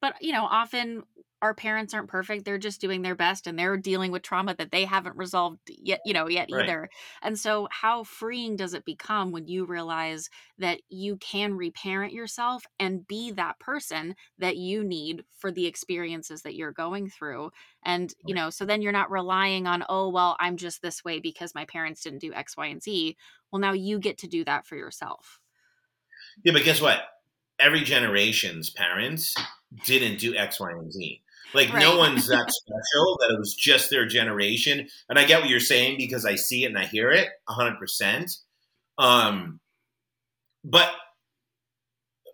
[0.00, 1.02] but, you know, often
[1.42, 4.70] our parents aren't perfect they're just doing their best and they're dealing with trauma that
[4.70, 6.64] they haven't resolved yet you know yet right.
[6.64, 6.88] either.
[7.22, 12.64] And so how freeing does it become when you realize that you can reparent yourself
[12.78, 17.50] and be that person that you need for the experiences that you're going through?
[17.84, 21.20] And you know so then you're not relying on oh well i'm just this way
[21.20, 23.16] because my parents didn't do x y and z.
[23.50, 25.40] Well now you get to do that for yourself.
[26.44, 27.00] Yeah but guess what?
[27.58, 29.34] Every generation's parents
[29.84, 31.22] didn't do x y and z
[31.56, 31.80] like right.
[31.80, 34.88] no one's that special that it was just their generation.
[35.08, 38.38] And I get what you're saying because I see it and I hear it 100%.
[38.98, 39.60] Um,
[40.64, 40.90] but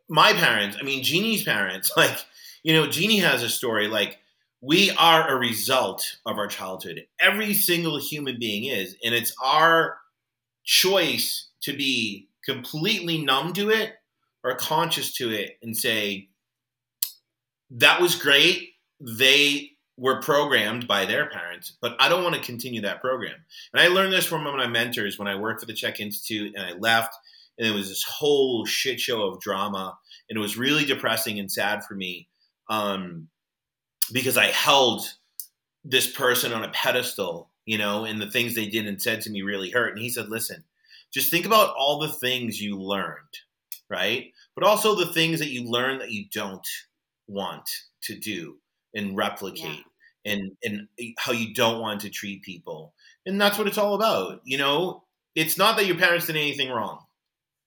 [0.09, 2.19] my parents, I mean, Jeannie's parents, like,
[2.65, 4.19] you know, Jeannie has a story like,
[4.61, 7.07] we are a result of our childhood.
[7.21, 8.97] Every single human being is.
[9.05, 9.99] And it's our
[10.65, 13.95] choice to be completely numb to it
[14.45, 16.29] or conscious to it and say,
[17.71, 18.72] that was great
[19.03, 23.37] they were programmed by their parents, but I don't want to continue that program.
[23.73, 26.01] And I learned this from one of my mentors when I worked for the CHEK
[26.01, 27.15] Institute and I left,
[27.59, 31.51] and it was this whole shit show of drama, and it was really depressing and
[31.51, 32.29] sad for me
[32.69, 33.29] um,
[34.13, 35.03] because I held
[35.85, 39.31] this person on a pedestal, you know, and the things they did and said to
[39.31, 39.93] me really hurt.
[39.93, 40.65] And he said, "Listen,
[41.13, 43.41] just think about all the things you learned,
[43.91, 44.33] right?
[44.55, 46.67] But also the things that you learned that you don't
[47.27, 47.69] want
[48.03, 48.62] to do."
[48.95, 49.85] And replicate
[50.25, 50.33] yeah.
[50.33, 52.95] and and eh, how you don't want to treat people.
[53.27, 55.05] And that's what it's all about you know?
[55.35, 57.01] It's not that your parents did anything wrong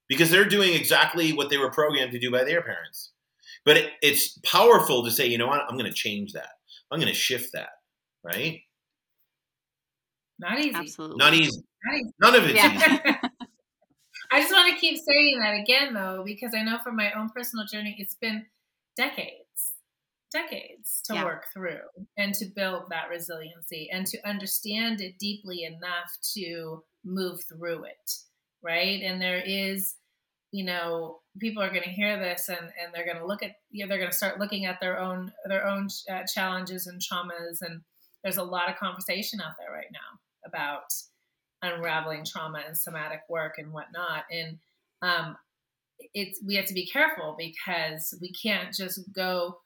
[0.07, 3.11] because they're doing exactly what they were programmed to do by their parents.
[3.63, 5.61] But it, it's powerful to say you know what?
[5.67, 6.49] I'm going to change that.
[6.91, 7.69] I'm going to shift that
[8.25, 8.61] right?
[10.39, 10.75] Not easy.
[10.75, 11.17] Absolutely.
[11.17, 12.11] Not easy, not easy.
[12.19, 13.19] none of it yeah.
[14.31, 17.29] i just want to keep saying that again though because i know from my own
[17.29, 18.43] personal journey it's been
[18.97, 19.44] decades
[20.35, 21.23] decades to yeah.
[21.23, 21.79] work through
[22.17, 28.11] and to build that resiliency and to understand it deeply enough to move through it
[28.61, 29.95] right and there is
[30.51, 33.51] you know people are going to hear this and and they're going to look at
[33.71, 37.01] you know they're going to start looking at their own their own uh, challenges and
[37.01, 37.81] traumas and
[38.23, 40.93] there's a lot of conversation out there right now about
[41.61, 44.57] unraveling trauma and somatic work and whatnot and
[45.01, 45.37] um
[46.13, 49.59] it's we have to be careful because we can't just go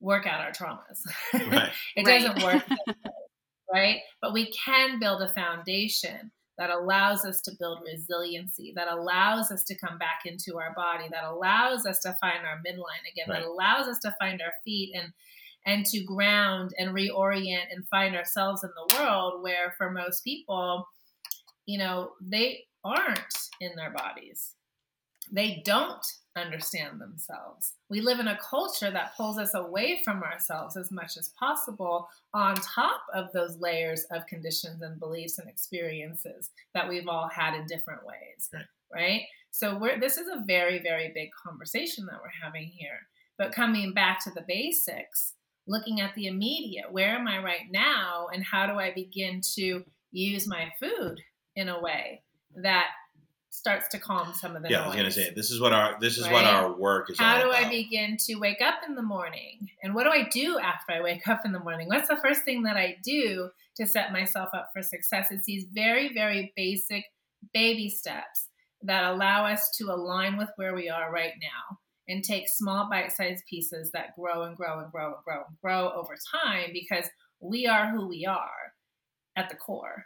[0.00, 1.00] work out our traumas.
[1.34, 1.70] Right.
[1.96, 2.22] it right.
[2.22, 2.64] doesn't work,
[3.72, 3.98] right?
[4.20, 9.62] But we can build a foundation that allows us to build resiliency, that allows us
[9.64, 13.40] to come back into our body, that allows us to find our midline again, right.
[13.40, 15.12] that allows us to find our feet and
[15.66, 20.88] and to ground and reorient and find ourselves in the world where for most people,
[21.66, 24.54] you know, they aren't in their bodies.
[25.30, 26.04] They don't
[26.36, 27.74] understand themselves.
[27.90, 32.08] We live in a culture that pulls us away from ourselves as much as possible,
[32.34, 37.54] on top of those layers of conditions and beliefs and experiences that we've all had
[37.54, 38.64] in different ways, right?
[38.92, 39.22] right?
[39.50, 43.06] So we're this is a very very big conversation that we're having here.
[43.38, 45.34] But coming back to the basics,
[45.66, 49.84] looking at the immediate, where am I right now and how do I begin to
[50.10, 51.20] use my food
[51.54, 52.22] in a way
[52.56, 52.88] that
[53.50, 54.84] starts to calm some of the yeah, noise.
[54.84, 56.32] I was gonna say this is what our this is right?
[56.32, 57.18] what our work is.
[57.18, 57.64] How do about.
[57.64, 59.68] I begin to wake up in the morning?
[59.82, 61.88] And what do I do after I wake up in the morning?
[61.88, 65.28] What's the first thing that I do to set myself up for success?
[65.30, 67.04] It's these very, very basic
[67.52, 68.48] baby steps
[68.82, 73.44] that allow us to align with where we are right now and take small bite-sized
[73.48, 77.04] pieces that grow and grow and grow and grow and grow over time because
[77.40, 78.72] we are who we are
[79.36, 80.04] at the core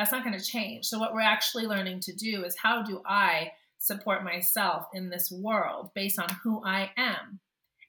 [0.00, 0.86] that's not going to change.
[0.86, 5.30] So, what we're actually learning to do is how do I support myself in this
[5.30, 7.38] world based on who I am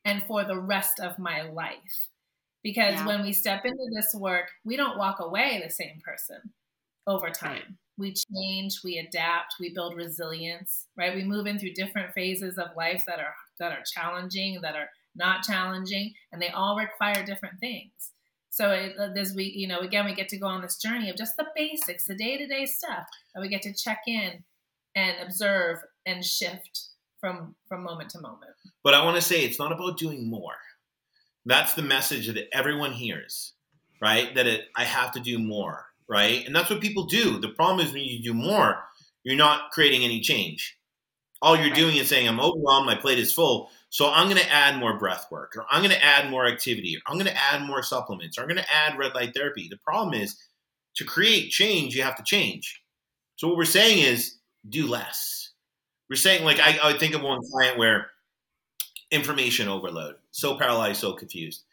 [0.03, 2.09] and for the rest of my life?
[2.63, 3.07] Because yeah.
[3.07, 6.51] when we step into this work, we don't walk away the same person.
[7.07, 7.77] over time.
[7.97, 11.15] We change, we adapt, we build resilience, right?
[11.15, 14.89] We move in through different phases of life that are that are challenging, that are
[15.15, 18.11] not challenging, and they all require different things.
[18.51, 21.09] So it, uh, as we, you know, again, we get to go on this journey
[21.09, 24.43] of just the basics, the day to day stuff, and we get to check in
[24.95, 28.51] and observe and shift from from moment to moment.
[28.83, 30.55] But I want to say it's not about doing more.
[31.45, 33.53] That's the message that everyone hears,
[34.01, 34.35] right?
[34.35, 36.45] That it, I have to do more, right?
[36.45, 37.39] And that's what people do.
[37.39, 38.83] The problem is when you do more,
[39.23, 40.77] you're not creating any change.
[41.41, 41.75] All you're right.
[41.75, 43.71] doing is saying, I'm overwhelmed, my plate is full.
[43.91, 46.95] So I'm going to add more breath work, or I'm going to add more activity,
[46.95, 49.67] or I'm going to add more supplements, or I'm going to add red light therapy.
[49.69, 50.37] The problem is
[50.95, 52.81] to create change, you have to change.
[53.35, 55.49] So what we're saying is do less.
[56.09, 58.11] We're saying, like, I, I think of one client where
[59.11, 61.63] information overload, so paralyzed, so confused.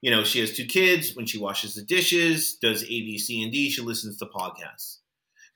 [0.00, 1.14] You know, she has two kids.
[1.14, 4.98] When she washes the dishes, does A, B, C, and D, she listens to podcasts.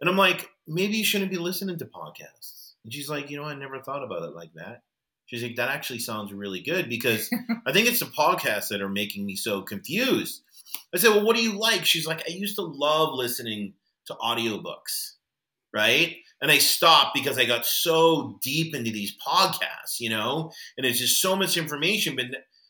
[0.00, 2.74] And I'm like, maybe you shouldn't be listening to podcasts.
[2.84, 4.82] And she's like, you know, I never thought about it like that.
[5.28, 7.30] She's like, that actually sounds really good because
[7.66, 10.42] I think it's the podcasts that are making me so confused.
[10.94, 11.84] I said, well, what do you like?
[11.84, 13.74] She's like, I used to love listening
[14.06, 15.12] to audiobooks,
[15.72, 16.16] right?
[16.40, 20.98] And I stopped because I got so deep into these podcasts, you know, and it's
[20.98, 22.16] just so much information.
[22.16, 22.26] But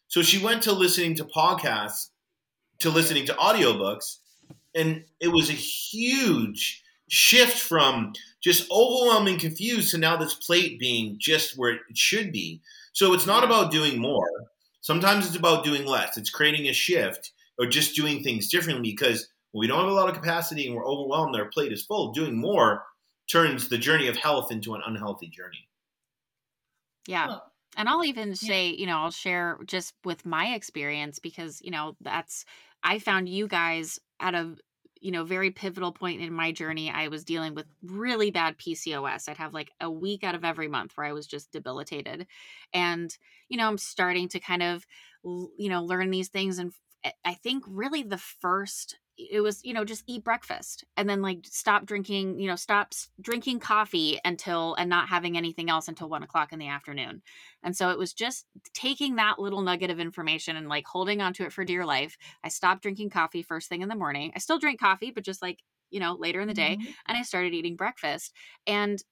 [0.09, 2.09] so she went to listening to podcasts
[2.81, 4.19] to listening to audiobooks,
[4.75, 11.17] and it was a huge shift from just overwhelming confused to now this plate being
[11.19, 12.61] just where it should be.
[12.93, 14.29] So it's not about doing more.
[14.81, 16.17] Sometimes it's about doing less.
[16.17, 19.93] It's creating a shift or just doing things differently because when we don't have a
[19.93, 22.13] lot of capacity and we're overwhelmed, our plate is full.
[22.13, 22.85] Doing more
[23.31, 25.69] turns the journey of health into an unhealthy journey.
[27.07, 27.39] Yeah.
[27.77, 31.97] And I'll even say, you know, I'll share just with my experience because, you know,
[32.01, 32.45] that's
[32.83, 34.57] I found you guys at a
[35.01, 39.29] you know, very pivotal point in my journey, I was dealing with really bad PCOS.
[39.29, 42.27] I'd have like a week out of every month where I was just debilitated.
[42.73, 43.17] And,
[43.49, 44.87] you know, I'm starting to kind of,
[45.25, 46.59] you know, learn these things.
[46.59, 46.73] And
[47.25, 51.41] I think really the first it was you know just eat breakfast and then like
[51.43, 56.23] stop drinking you know stop drinking coffee until and not having anything else until one
[56.23, 57.21] o'clock in the afternoon
[57.63, 61.43] and so it was just taking that little nugget of information and like holding onto
[61.43, 64.59] it for dear life i stopped drinking coffee first thing in the morning i still
[64.59, 65.59] drink coffee but just like
[65.91, 66.91] you know later in the day mm-hmm.
[67.07, 68.33] and i started eating breakfast
[68.67, 69.03] and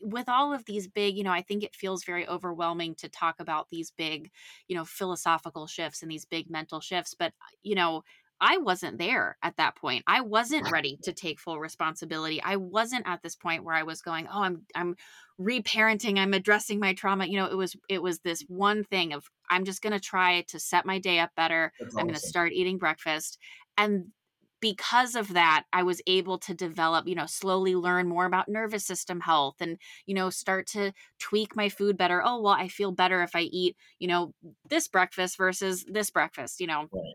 [0.00, 3.36] with all of these big, you know, I think it feels very overwhelming to talk
[3.38, 4.30] about these big,
[4.68, 7.14] you know, philosophical shifts and these big mental shifts.
[7.18, 8.02] But, you know,
[8.40, 10.04] I wasn't there at that point.
[10.06, 12.42] I wasn't ready to take full responsibility.
[12.42, 14.96] I wasn't at this point where I was going, "Oh, I'm I'm
[15.40, 19.30] reparenting, I'm addressing my trauma." You know, it was it was this one thing of
[19.50, 21.72] I'm just going to try to set my day up better.
[21.78, 22.08] That's I'm awesome.
[22.08, 23.38] going to start eating breakfast.
[23.78, 24.12] And
[24.60, 28.84] because of that, I was able to develop, you know, slowly learn more about nervous
[28.86, 32.22] system health and, you know, start to tweak my food better.
[32.24, 34.34] Oh, well, I feel better if I eat, you know,
[34.68, 36.88] this breakfast versus this breakfast, you know.
[36.90, 37.14] Right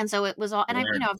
[0.00, 1.14] and so it was all and i you know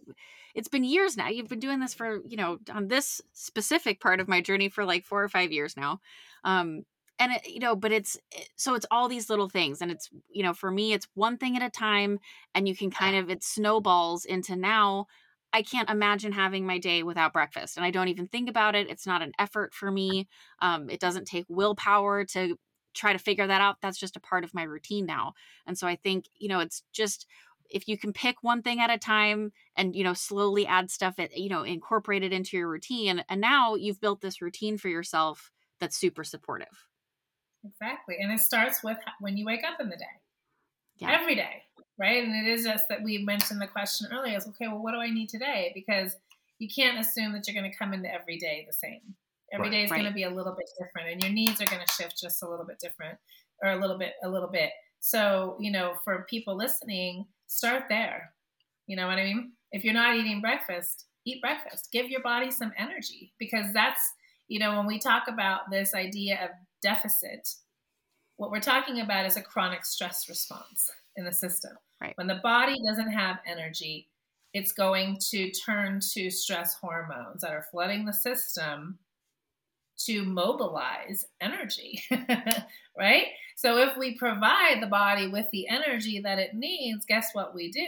[0.55, 4.21] it's been years now you've been doing this for you know on this specific part
[4.21, 6.01] of my journey for like four or five years now
[6.45, 6.83] um
[7.19, 10.09] and it, you know but it's eh, so it's all these little things and it's
[10.31, 12.19] you know for me it's one thing at a time
[12.55, 15.07] and you can kind of it snowballs into now
[15.53, 18.88] i can't imagine having my day without breakfast and i don't even think about it
[18.88, 20.27] it's not an effort for me
[20.61, 22.57] um, it doesn't take willpower to
[22.93, 25.33] try to figure that out that's just a part of my routine now
[25.66, 27.27] and so i think you know it's just
[27.70, 31.18] if you can pick one thing at a time and you know slowly add stuff
[31.18, 34.88] at you know incorporate it into your routine and now you've built this routine for
[34.88, 36.87] yourself that's super supportive
[37.64, 40.04] exactly and it starts with when you wake up in the day
[40.98, 41.11] yeah.
[41.11, 41.62] every day
[41.98, 44.92] right and it is just that we mentioned the question earlier is okay well what
[44.92, 46.16] do i need today because
[46.59, 49.14] you can't assume that you're going to come into every day the same
[49.52, 49.72] Every right.
[49.72, 49.98] day is right.
[49.98, 52.42] going to be a little bit different and your needs are going to shift just
[52.42, 53.18] a little bit different
[53.62, 58.33] or a little bit a little bit so you know for people listening start there.
[58.87, 59.53] You know what I mean?
[59.73, 61.91] If you're not eating breakfast, eat breakfast.
[61.93, 64.01] Give your body some energy because that's,
[64.49, 66.51] you know, when we talk about this idea of
[66.83, 67.48] deficit,
[68.37, 71.73] what we're talking about is a chronic stress response in the system.
[72.01, 72.17] Right.
[72.17, 74.09] When the body doesn't have energy,
[74.55, 78.98] it's going to turn to stress hormones that are flooding the system
[80.07, 82.03] to mobilize energy,
[82.98, 83.27] right?
[83.57, 87.71] So if we provide the body with the energy that it needs, guess what we
[87.71, 87.87] do?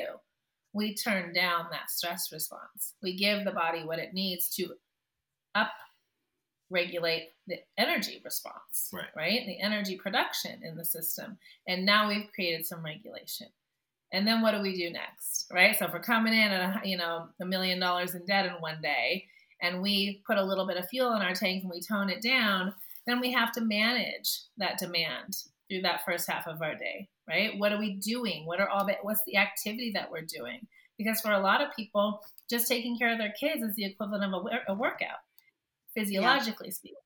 [0.75, 2.95] We turn down that stress response.
[3.03, 4.75] We give the body what it needs to
[5.55, 5.73] up
[6.71, 9.05] regulate the energy response, right.
[9.15, 9.47] right?
[9.47, 11.39] The energy production in the system.
[11.69, 13.49] And now we've created some regulation.
[14.13, 15.79] And then what do we do next, right?
[15.79, 18.53] So if we're coming in at a, you know a million dollars in debt in
[18.53, 19.27] one day,
[19.63, 22.21] and we put a little bit of fuel in our tank and we tone it
[22.21, 22.75] down,
[23.07, 25.37] then we have to manage that demand
[25.69, 27.57] through that first half of our day, right?
[27.59, 28.45] What are we doing?
[28.45, 30.67] What are all the what's the activity that we're doing?
[30.99, 34.25] Because for a lot of people, just taking care of their kids is the equivalent
[34.25, 35.19] of a, a workout,
[35.95, 36.75] physiologically yeah.
[36.75, 36.97] speaking,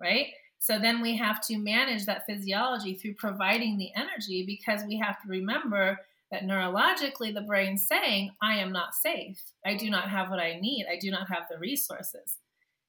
[0.00, 0.26] right?
[0.58, 5.20] So then we have to manage that physiology through providing the energy because we have
[5.22, 5.98] to remember
[6.30, 9.40] that neurologically the brain's saying, I am not safe.
[9.66, 10.86] I do not have what I need.
[10.90, 12.38] I do not have the resources.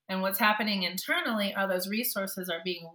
[0.07, 2.87] And what's happening internally are those resources are being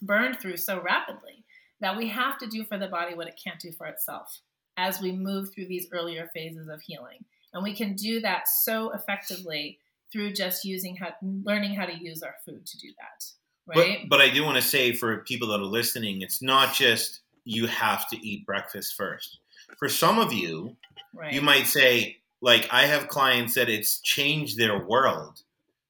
[0.00, 1.44] burned through so rapidly
[1.80, 4.40] that we have to do for the body what it can't do for itself
[4.76, 7.18] as we move through these earlier phases of healing.
[7.52, 9.78] And we can do that so effectively
[10.10, 13.24] through just using how learning how to use our food to do that.
[13.66, 13.98] Right.
[14.02, 17.20] But, but I do want to say for people that are listening, it's not just
[17.44, 19.38] you have to eat breakfast first.
[19.78, 20.76] For some of you,
[21.14, 21.32] right.
[21.32, 25.42] you might say, like, I have clients that it's changed their world.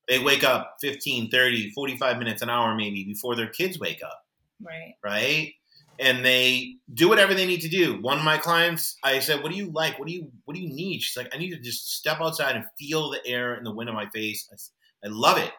[0.09, 4.27] They wake up 15, 30, 45 minutes an hour maybe before their kids wake up.
[4.61, 4.95] Right.
[5.03, 5.55] Right?
[5.99, 8.01] And they do whatever they need to do.
[8.01, 9.99] One of my clients, I said, "What do you like?
[9.99, 12.57] What do you what do you need?" She's like, "I need to just step outside
[12.57, 14.49] and feel the air and the wind on my face.
[14.51, 15.53] I, I love it."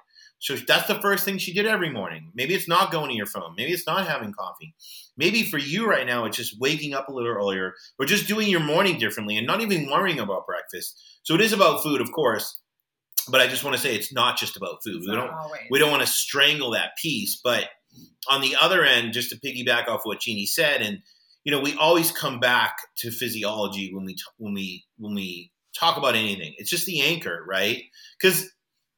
[0.44, 2.30] So that's the first thing she did every morning.
[2.36, 3.54] Maybe it's not going to your phone.
[3.56, 4.76] Maybe it's not having coffee.
[5.16, 8.50] Maybe for you right now, it's just waking up a little earlier or just doing
[8.50, 11.02] your morning differently and not even worrying about breakfast.
[11.24, 12.60] So it is about food, of course.
[13.30, 14.98] But I just want to say it's not just about food.
[14.98, 15.62] It's we don't always.
[15.72, 17.40] we don't want to strangle that piece.
[17.42, 17.70] But
[18.30, 21.00] on the other end, just to piggyback off what Jeannie said, and
[21.46, 25.96] you know, we always come back to physiology when we when we when we talk
[25.96, 26.54] about anything.
[26.58, 27.82] It's just the anchor, right?
[28.22, 28.50] Because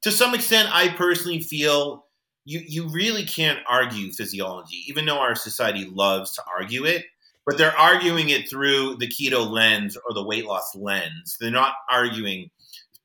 [0.06, 2.06] to some extent, I personally feel
[2.44, 7.06] you you really can't argue physiology, even though our society loves to argue it.
[7.44, 11.38] But they're arguing it through the keto lens or the weight loss lens.
[11.40, 12.52] They're not arguing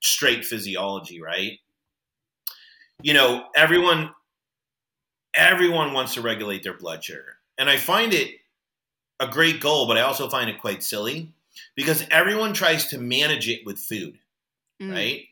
[0.01, 1.53] straight physiology, right?
[3.01, 4.11] You know, everyone
[5.35, 7.39] everyone wants to regulate their blood sugar.
[7.57, 8.29] And I find it
[9.21, 11.33] a great goal, but I also find it quite silly
[11.75, 14.19] because everyone tries to manage it with food,
[14.83, 14.93] mm.
[14.93, 15.25] right?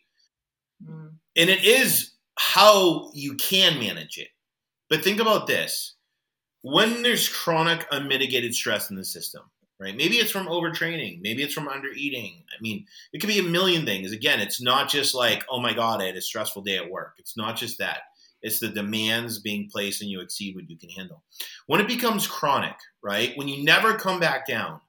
[1.39, 4.29] And it is how you can manage it.
[4.91, 5.95] But think about this
[6.63, 9.43] when there's chronic unmitigated stress in the system,
[9.79, 9.97] right?
[9.97, 12.43] Maybe it's from overtraining, maybe it's from undereating.
[12.51, 14.13] I mean, it could be a million things.
[14.13, 17.15] Again, it's not just like, oh my God, I had a stressful day at work.
[17.19, 18.01] It's not just that.
[18.43, 21.23] It's the demands being placed and you exceed what you can handle.
[21.67, 23.33] When it becomes chronic, right?
[23.37, 24.81] When you never come back down,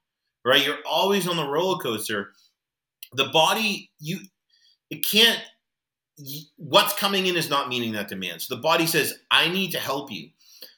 [0.46, 0.66] right?
[0.66, 2.32] You're always on the roller coaster.
[3.14, 4.20] The body, you,
[4.90, 5.42] it can't
[6.58, 8.42] what's coming in is not meeting that demand.
[8.42, 10.30] So the body says, I need to help you.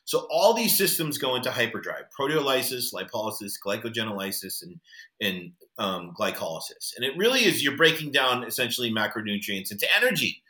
[0.05, 4.79] So all these systems go into hyperdrive: proteolysis, lipolysis, glycogenolysis, and
[5.21, 6.95] and um, glycolysis.
[6.95, 10.41] And it really is you're breaking down essentially macronutrients into energy.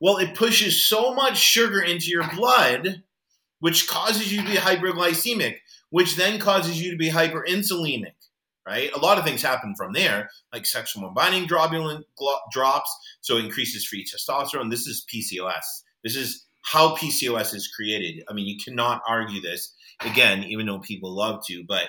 [0.00, 3.02] Well, it pushes so much sugar into your blood,
[3.58, 5.56] which causes you to be hyperglycemic,
[5.90, 8.14] which then causes you to be hyperinsulinic
[8.70, 8.92] right?
[8.92, 12.02] A lot of things happen from there, like sexual binding globulin
[12.52, 14.70] drops, so increases free testosterone.
[14.70, 15.82] This is PCOS.
[16.04, 18.22] This is how PCOS is created.
[18.28, 21.64] I mean, you cannot argue this again, even though people love to.
[21.66, 21.88] But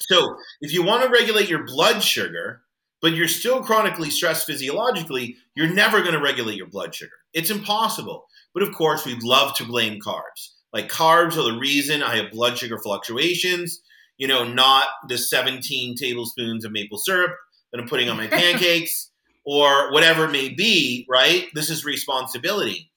[0.00, 2.62] so, if you want to regulate your blood sugar,
[3.00, 7.12] but you're still chronically stressed physiologically, you're never going to regulate your blood sugar.
[7.32, 8.26] It's impossible.
[8.52, 10.54] But of course, we'd love to blame carbs.
[10.72, 13.80] Like carbs are the reason I have blood sugar fluctuations
[14.16, 17.32] you know, not the 17 tablespoons of maple syrup
[17.72, 19.10] that I'm putting on my pancakes
[19.44, 21.48] or whatever it may be, right?
[21.54, 22.90] This is responsibility.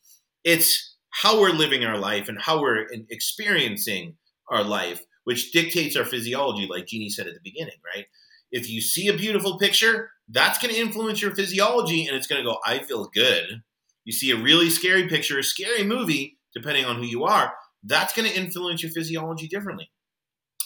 [0.44, 4.16] It's how we're living our life and how we're experiencing
[4.50, 8.06] our life, which dictates our physiology, like Jeannie said at the beginning, right?
[8.52, 12.42] If you see a beautiful picture, that's going to influence your physiology and it's going
[12.42, 13.62] to go, I feel good.
[14.06, 17.54] You see a really scary picture, a scary movie, depending on who you are,
[17.84, 19.92] that's going to influence your physiology differently.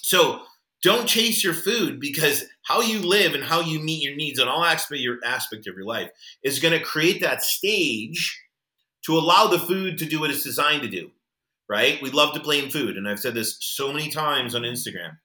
[0.01, 0.41] So
[0.83, 4.47] don't chase your food because how you live and how you meet your needs on
[4.47, 6.09] all aspect your aspect of your life
[6.43, 8.39] is going to create that stage
[9.05, 11.11] to allow the food to do what it's designed to do.
[11.69, 12.01] Right?
[12.01, 15.17] We love to blame food, and I've said this so many times on Instagram.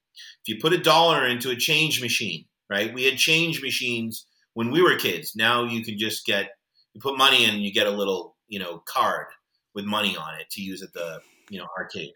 [0.42, 2.94] If you put a dollar into a change machine, right?
[2.94, 5.34] We had change machines when we were kids.
[5.34, 6.50] Now you can just get
[6.94, 9.26] you put money in, you get a little you know card
[9.74, 11.20] with money on it to use at the
[11.50, 12.12] you know arcade.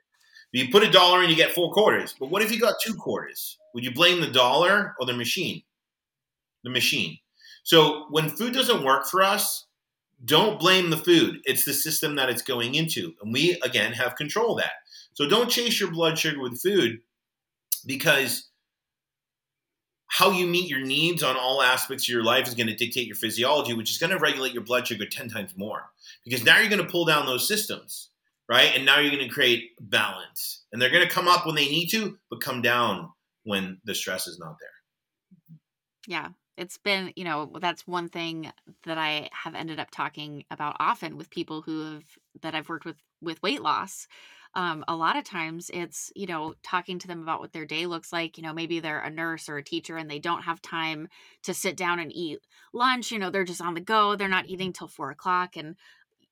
[0.53, 2.15] You put a dollar in, you get four quarters.
[2.19, 3.59] But what if you got two quarters?
[3.75, 5.63] Would you blame the dollar or the machine?
[6.65, 7.19] The machine.
[7.63, 9.67] So when food doesn't work for us,
[10.25, 11.41] don't blame the food.
[11.45, 13.15] It's the system that it's going into.
[13.23, 14.73] And we, again, have control that.
[15.15, 17.01] So don't chase your blood sugar with food
[17.87, 18.51] because
[20.09, 23.07] how you meet your needs on all aspects of your life is going to dictate
[23.07, 25.85] your physiology, which is going to regulate your blood sugar 10 times more.
[26.25, 28.10] Because now you're going to pull down those systems,
[28.51, 28.73] right?
[28.75, 30.65] And now you're going to create balance.
[30.73, 33.09] And they're going to come up when they need to, but come down
[33.45, 35.57] when the stress is not there.
[36.09, 36.29] Yeah.
[36.57, 38.53] It's been, you know, that's one thing
[38.85, 42.05] that I have ended up talking about often with people who have
[42.43, 44.07] that I've worked with with weight loss
[44.55, 47.87] um, a lot of times it's you know talking to them about what their day
[47.87, 50.61] looks like you know maybe they're a nurse or a teacher and they don't have
[50.61, 51.09] time
[51.45, 52.41] to sit down and eat
[52.73, 55.77] lunch you know they're just on the go they're not eating till four o'clock and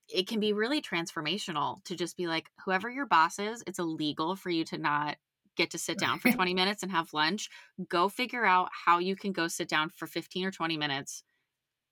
[0.08, 4.36] it can be really transformational to just be like whoever your boss is it's illegal
[4.36, 5.16] for you to not
[5.58, 7.50] get to sit down for 20 minutes and have lunch.
[7.88, 11.24] Go figure out how you can go sit down for 15 or 20 minutes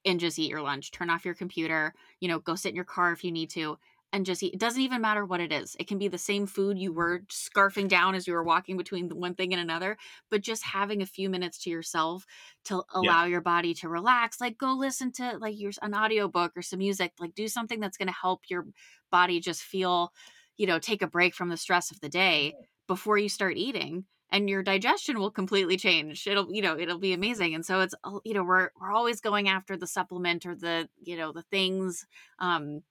[0.05, 0.91] and just eat your lunch.
[0.91, 3.77] Turn off your computer you know go sit in your car if you need to
[4.13, 4.53] and just eat.
[4.53, 5.75] It doesn't even matter what it is.
[5.79, 9.09] It can be the same food you were scarfing down as you were walking between
[9.09, 9.97] one thing and another,
[10.31, 12.25] but just having a few minutes to yourself
[12.65, 13.31] to allow yeah.
[13.31, 14.39] your body to relax.
[14.39, 17.13] Like go listen to like your an audiobook or some music.
[17.19, 18.65] Like do something that's going to help your
[19.11, 20.13] body just feel,
[20.55, 22.55] you know, take a break from the stress of the day
[22.87, 27.13] before you start eating and your digestion will completely change it'll you know it'll be
[27.13, 27.95] amazing and so it's
[28.25, 32.05] you know we're we're always going after the supplement or the you know the things
[32.39, 32.81] um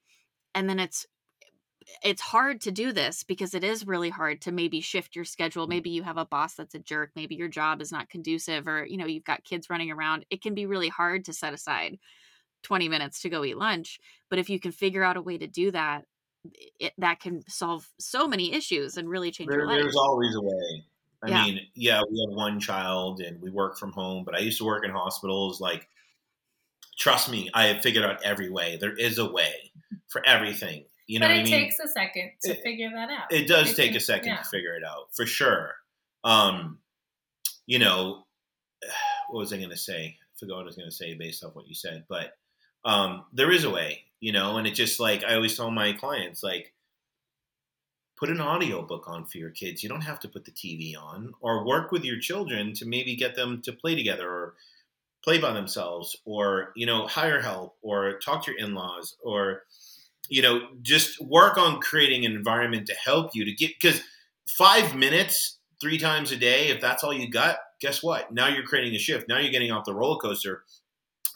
[0.56, 1.06] and then it's
[2.02, 5.68] it's hard to do this because it is really hard to maybe shift your schedule
[5.68, 8.84] maybe you have a boss that's a jerk maybe your job is not conducive or
[8.84, 11.96] you know you've got kids running around it can be really hard to set aside
[12.64, 15.46] 20 minutes to go eat lunch but if you can figure out a way to
[15.46, 16.04] do that
[16.80, 19.80] it, that can solve so many issues and really change there, your life.
[19.80, 20.84] There's always a way.
[21.22, 21.44] I yeah.
[21.44, 24.64] mean, yeah, we have one child and we work from home, but I used to
[24.64, 25.60] work in hospitals.
[25.60, 25.88] Like,
[26.98, 28.78] trust me, I have figured out every way.
[28.80, 29.72] There is a way
[30.08, 30.84] for everything.
[31.06, 31.52] You know, but it I mean?
[31.52, 33.32] takes a second to it, figure that out.
[33.32, 34.36] It does it take can, a second yeah.
[34.38, 35.74] to figure it out for sure.
[36.24, 36.78] Um,
[37.66, 38.24] you know,
[39.30, 40.16] what was I going to say?
[40.20, 42.32] I forgot what I was going to say based off what you said, but
[42.84, 45.92] um, there is a way, you know, and it just like I always tell my
[45.92, 46.72] clients, like,
[48.16, 49.82] put an audiobook on for your kids.
[49.82, 53.14] You don't have to put the TV on, or work with your children to maybe
[53.14, 54.54] get them to play together or
[55.26, 59.62] play by themselves, or you know, hire help, or talk to your in-laws, or
[60.28, 64.00] you know, just work on creating an environment to help you to get because
[64.48, 68.32] five minutes three times a day, if that's all you got, guess what?
[68.32, 69.28] Now you're creating a shift.
[69.28, 70.62] Now you're getting off the roller coaster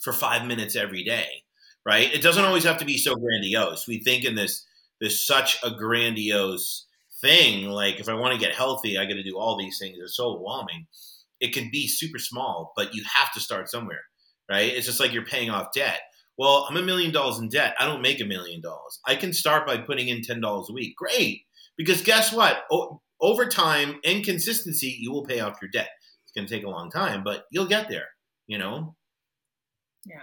[0.02, 1.44] for five minutes every day,
[1.84, 2.12] right?
[2.12, 3.86] It doesn't always have to be so grandiose.
[3.86, 4.64] We think in this
[5.00, 6.86] this such a grandiose
[7.20, 7.68] thing.
[7.68, 9.98] Like if I want to get healthy, I got to do all these things.
[10.00, 10.86] It's so overwhelming.
[11.40, 14.02] It can be super small, but you have to start somewhere,
[14.50, 14.72] right?
[14.72, 16.00] It's just like you're paying off debt
[16.40, 17.74] well, I'm a million dollars in debt.
[17.78, 18.98] I don't make a million dollars.
[19.06, 20.96] I can start by putting in $10 a week.
[20.96, 21.42] Great.
[21.76, 22.62] Because guess what?
[22.72, 25.90] O- over time and consistency, you will pay off your debt.
[26.24, 28.06] It's going to take a long time, but you'll get there,
[28.46, 28.96] you know?
[30.06, 30.22] Yeah.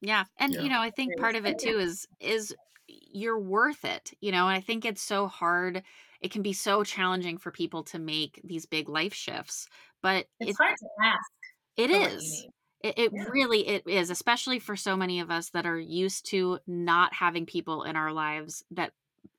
[0.00, 0.24] Yeah.
[0.38, 0.62] And, yeah.
[0.62, 2.54] you know, I think part of it too is, is
[2.88, 5.82] you're worth it, you know, and I think it's so hard.
[6.20, 9.68] It can be so challenging for people to make these big life shifts,
[10.02, 11.30] but it's, it's hard to ask.
[11.76, 12.46] It is.
[12.82, 13.24] It, it yeah.
[13.30, 17.46] really it is, especially for so many of us that are used to not having
[17.46, 18.92] people in our lives that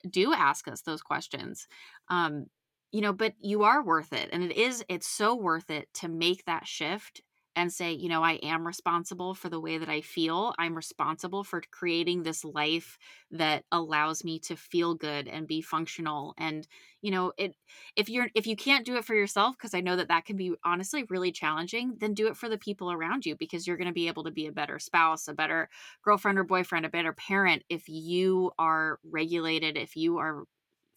[0.10, 1.68] do ask us those questions.
[2.10, 2.48] Um,
[2.92, 4.84] you know, but you are worth it, and it is.
[4.90, 7.22] It's so worth it to make that shift
[7.58, 10.56] and say, you know, I am responsible for the way that I feel.
[10.60, 12.98] I'm responsible for creating this life
[13.32, 16.36] that allows me to feel good and be functional.
[16.38, 16.68] And,
[17.02, 17.56] you know, it
[17.96, 20.38] if you're if you can't do it for yourself because I know that that can
[20.38, 23.88] be honestly really challenging, then do it for the people around you because you're going
[23.88, 25.70] to be able to be a better spouse, a better
[26.04, 30.46] girlfriend or boyfriend, a better parent if you are regulated, if you are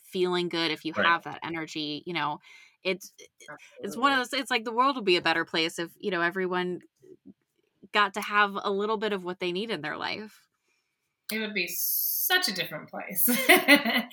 [0.02, 1.04] feeling good, if you right.
[1.04, 2.38] have that energy, you know,
[2.84, 3.12] it's
[3.82, 6.10] it's one of those it's like the world would be a better place if you
[6.10, 6.80] know everyone
[7.92, 10.40] got to have a little bit of what they need in their life
[11.32, 13.28] it would be such a different place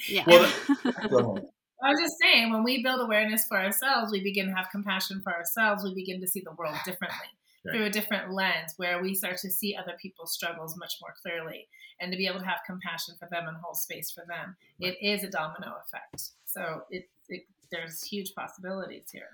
[0.08, 1.40] yeah well,
[1.84, 5.22] I was just saying, when we build awareness for ourselves, we begin to have compassion
[5.24, 5.84] for ourselves.
[5.84, 7.28] We begin to see the world differently
[7.66, 7.76] right.
[7.76, 11.68] through a different lens where we start to see other people's struggles much more clearly
[12.00, 14.56] and to be able to have compassion for them and hold space for them.
[14.82, 14.96] Right.
[15.00, 16.30] It is a domino effect.
[16.46, 19.30] So it, it there's huge possibilities here.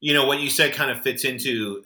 [0.00, 1.82] You know what you said kind of fits into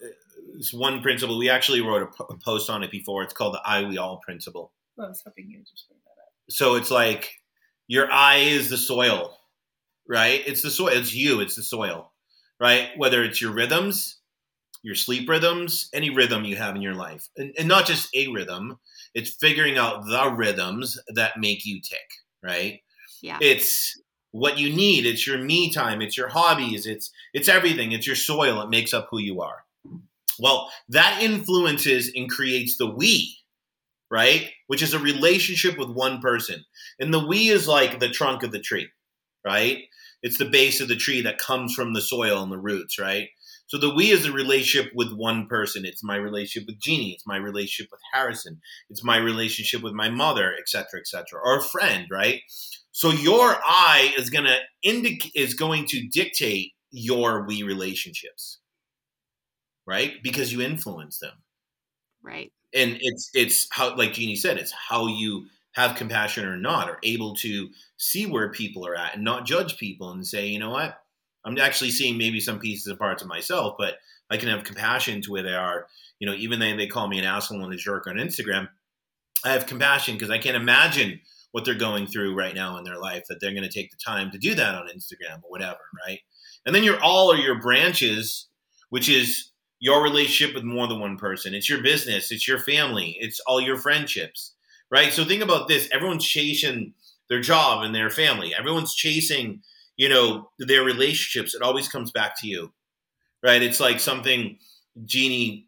[0.57, 1.39] this uh, one principle.
[1.39, 3.23] We actually wrote a, post on it before.
[3.23, 4.73] It's called the "I We All" principle.
[4.97, 6.33] Well, I was hoping you would just bring that up.
[6.51, 7.41] So it's like
[7.87, 9.39] your I is the soil,
[10.09, 10.43] right?
[10.47, 10.89] It's the soil.
[10.89, 11.41] It's you.
[11.41, 12.13] It's the soil,
[12.61, 12.89] right?
[12.97, 14.19] Whether it's your rhythms,
[14.83, 18.29] your sleep rhythms, any rhythm you have in your life, and, and not just a
[18.29, 18.79] rhythm.
[19.15, 22.09] It's figuring out the rhythms that make you tick,
[22.43, 22.81] right?
[23.23, 23.39] Yeah.
[23.41, 24.01] It's
[24.33, 25.07] what you need.
[25.07, 26.03] It's your me time.
[26.03, 26.87] It's your hobbies.
[26.87, 27.93] It's it's everything.
[27.93, 28.61] It's your soil.
[28.61, 29.65] It makes up who you are.
[30.39, 33.37] Well, that influences and creates the we,
[34.11, 34.51] right?
[34.69, 36.65] Which is a relationship with one person.
[37.01, 38.89] And the we is like the trunk of the tree,
[39.45, 39.85] right?
[40.23, 43.29] It's the base of the tree that comes from the soil and the roots, right?
[43.69, 45.85] So the we is a relationship with one person.
[45.85, 47.13] It's my relationship with Jeannie.
[47.13, 48.61] It's my relationship with Harrison.
[48.89, 52.41] It's my relationship with my mother, etc., etc., or a friend, right?
[52.93, 58.59] So your I is gonna indicate is going to dictate your we relationships,
[59.87, 60.15] right?
[60.23, 61.35] Because you influence them,
[62.23, 62.51] right?
[62.75, 66.99] And it's it's how, like Jeannie said, it's how you have compassion or not, or
[67.03, 70.71] able to see where people are at and not judge people and say, you know
[70.71, 70.99] what,
[71.45, 73.99] I'm actually seeing maybe some pieces and parts of myself, but
[74.31, 75.87] I can have compassion to where they are.
[76.19, 78.69] You know, even though they call me an asshole and a jerk on Instagram,
[79.45, 81.21] I have compassion because I can't imagine
[81.53, 83.97] what they're going through right now in their life that they're going to take the
[83.97, 86.21] time to do that on Instagram or whatever, right?
[86.67, 88.49] And then you're all or your branches,
[88.91, 91.55] which is your relationship with more than one person.
[91.55, 94.55] It's your business, it's your family, it's all your friendships,
[94.91, 95.13] right?
[95.13, 96.95] So think about this: everyone's chasing
[97.31, 98.55] their job and their family.
[98.55, 99.63] Everyone's chasing
[99.99, 102.73] you know, their relationships, it always comes back to you,
[103.43, 103.61] right?
[103.61, 104.59] It's like something
[105.05, 105.67] Jeannie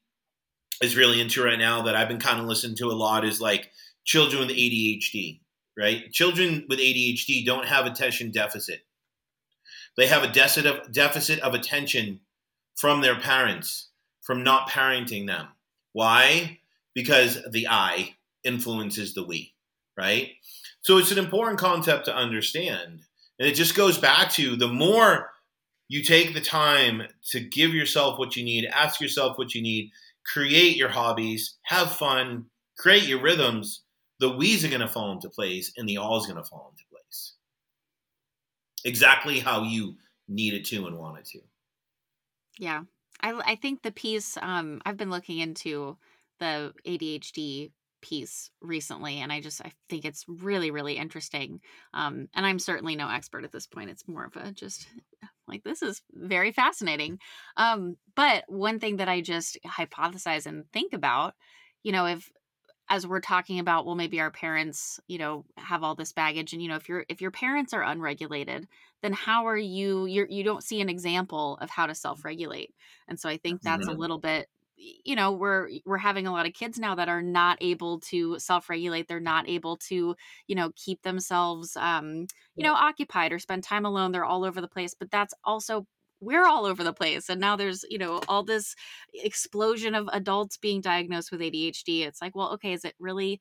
[0.81, 3.41] is really into right now that I've been kind of listening to a lot is
[3.41, 3.71] like
[4.05, 5.41] children with ADHD,
[5.77, 6.11] right?
[6.13, 8.81] Children with ADHD don't have attention deficit.
[9.97, 12.21] They have a deficit of, attention
[12.77, 13.89] from their parents,
[14.23, 15.49] from not parenting them.
[15.93, 16.61] Why?
[16.95, 18.15] Because the I
[18.45, 19.55] influences the we,
[19.99, 20.31] right?
[20.83, 23.03] So it's an important concept to understand
[23.41, 25.31] and it just goes back to the more
[25.89, 29.91] you take the time to give yourself what you need, ask yourself what you need,
[30.25, 32.45] create your hobbies, have fun,
[32.77, 33.83] create your rhythms,
[34.21, 36.71] the we's are going to fall into place and the all is going to fall
[36.71, 37.33] into place.
[38.85, 39.97] Exactly how you
[40.29, 41.41] need it to and want it to.
[42.59, 42.83] Yeah.
[43.23, 45.97] I, I think the piece um, I've been looking into
[46.39, 47.71] the ADHD
[48.01, 51.61] piece recently and i just i think it's really really interesting
[51.95, 54.87] um and i'm certainly no expert at this point it's more of a just
[55.47, 57.19] like this is very fascinating
[57.57, 61.35] um but one thing that i just hypothesize and think about
[61.83, 62.31] you know if
[62.91, 66.61] as we're talking about well maybe our parents you know have all this baggage and
[66.61, 68.67] you know if your if your parents are unregulated
[69.03, 72.75] then how are you you're you don't see an example of how to self-regulate
[73.09, 73.97] and so i think that's mm-hmm.
[73.97, 74.49] a little bit
[74.81, 78.39] you know we're we're having a lot of kids now that are not able to
[78.39, 80.15] self-regulate they're not able to
[80.47, 82.27] you know keep themselves um
[82.57, 85.87] you know occupied or spend time alone they're all over the place but that's also
[86.21, 88.75] we're all over the place and now there's you know all this
[89.15, 93.41] explosion of adults being diagnosed with ADHD it's like well okay is it really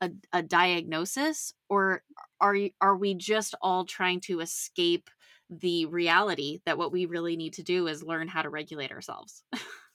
[0.00, 2.02] a, a diagnosis or
[2.40, 5.08] are are we just all trying to escape
[5.48, 9.44] the reality that what we really need to do is learn how to regulate ourselves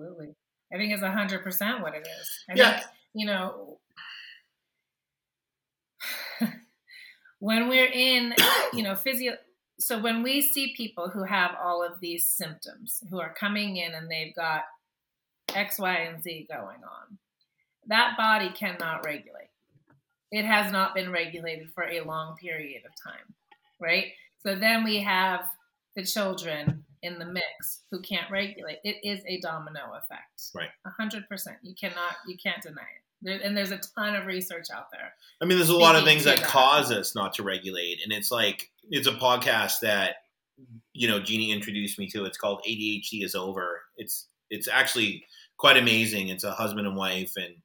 [0.00, 0.34] Absolutely.
[0.72, 2.44] I think it's 100% what it is.
[2.48, 2.70] I yeah.
[2.72, 3.78] think, you know,
[7.38, 8.34] when we're in,
[8.72, 9.34] you know, physio,
[9.78, 13.92] so when we see people who have all of these symptoms, who are coming in
[13.92, 14.62] and they've got
[15.54, 17.18] X, Y, and Z going on,
[17.86, 19.48] that body cannot regulate.
[20.30, 23.34] It has not been regulated for a long period of time,
[23.80, 24.12] right?
[24.42, 25.40] So then we have
[25.96, 28.78] the children in the mix who can't regulate.
[28.84, 30.50] It is a domino effect.
[30.54, 30.68] Right.
[30.86, 31.56] A hundred percent.
[31.62, 33.02] You cannot, you can't deny it.
[33.22, 35.12] There, and there's a ton of research out there.
[35.40, 38.00] I mean, there's a lot of things that, that cause us not to regulate.
[38.02, 40.16] And it's like, it's a podcast that,
[40.94, 42.24] you know, Jeannie introduced me to.
[42.24, 43.82] It's called ADHD is over.
[43.96, 45.24] It's, it's actually
[45.58, 46.28] quite amazing.
[46.28, 47.34] It's a husband and wife.
[47.36, 47.56] And,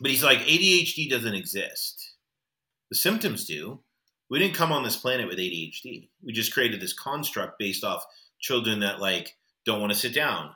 [0.00, 2.12] but he's like, ADHD doesn't exist.
[2.90, 3.80] The symptoms do.
[4.30, 6.08] We didn't come on this planet with ADHD.
[6.24, 8.04] We just created this construct based off
[8.40, 10.50] children that like don't want to sit down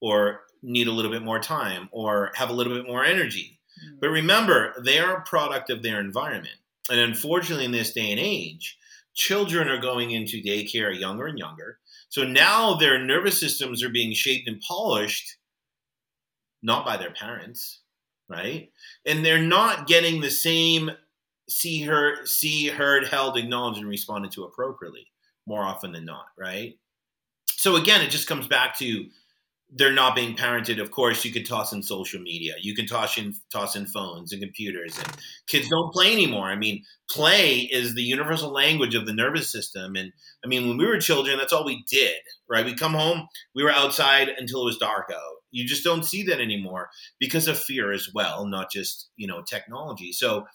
[0.00, 3.60] or need a little bit more time or have a little bit more energy.
[3.84, 3.96] Mm-hmm.
[4.00, 6.56] But remember, they are a product of their environment.
[6.90, 8.78] And unfortunately, in this day and age,
[9.14, 11.78] children are going into daycare younger and younger.
[12.08, 15.36] So now their nervous systems are being shaped and polished
[16.62, 17.80] not by their parents,
[18.28, 18.70] right?
[19.06, 20.90] And they're not getting the same
[21.48, 25.06] see, heard, see, heard, held, acknowledged, and responded to appropriately
[25.46, 26.78] more often than not, right?
[27.58, 29.06] So again, it just comes back to
[29.70, 30.80] they're not being parented.
[30.80, 32.54] Of course, you could toss in social media.
[32.60, 35.16] You can toss in toss in phones and computers, and
[35.48, 36.46] kids don't play anymore.
[36.46, 39.96] I mean, play is the universal language of the nervous system.
[39.96, 40.12] And
[40.44, 42.16] I mean, when we were children, that's all we did,
[42.48, 42.64] right?
[42.64, 45.36] We come home, we were outside until it was dark out.
[45.50, 49.42] You just don't see that anymore because of fear as well, not just you know
[49.42, 50.12] technology.
[50.12, 50.46] So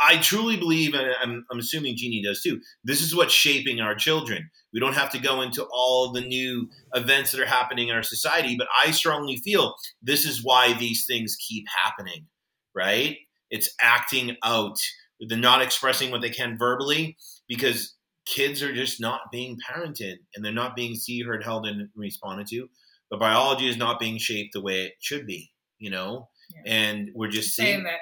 [0.00, 3.94] I truly believe, and I'm, I'm assuming Jeannie does too, this is what's shaping our
[3.94, 4.50] children.
[4.72, 8.02] We don't have to go into all the new events that are happening in our
[8.02, 12.26] society, but I strongly feel this is why these things keep happening,
[12.74, 13.18] right?
[13.50, 14.78] It's acting out.
[15.20, 17.94] They're not expressing what they can verbally because
[18.26, 22.46] kids are just not being parented and they're not being seen, heard, held, and responded
[22.48, 22.68] to.
[23.10, 26.28] The biology is not being shaped the way it should be, you know?
[26.64, 26.72] Yeah.
[26.72, 27.98] And we're just seeing, that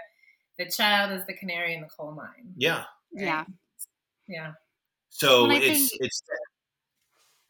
[0.59, 2.55] the child is the canary in the coal mine.
[2.57, 2.85] Yeah.
[3.15, 3.25] Right?
[3.25, 3.45] Yeah.
[4.27, 4.53] Yeah.
[5.11, 6.01] So well, it's think...
[6.01, 6.23] it's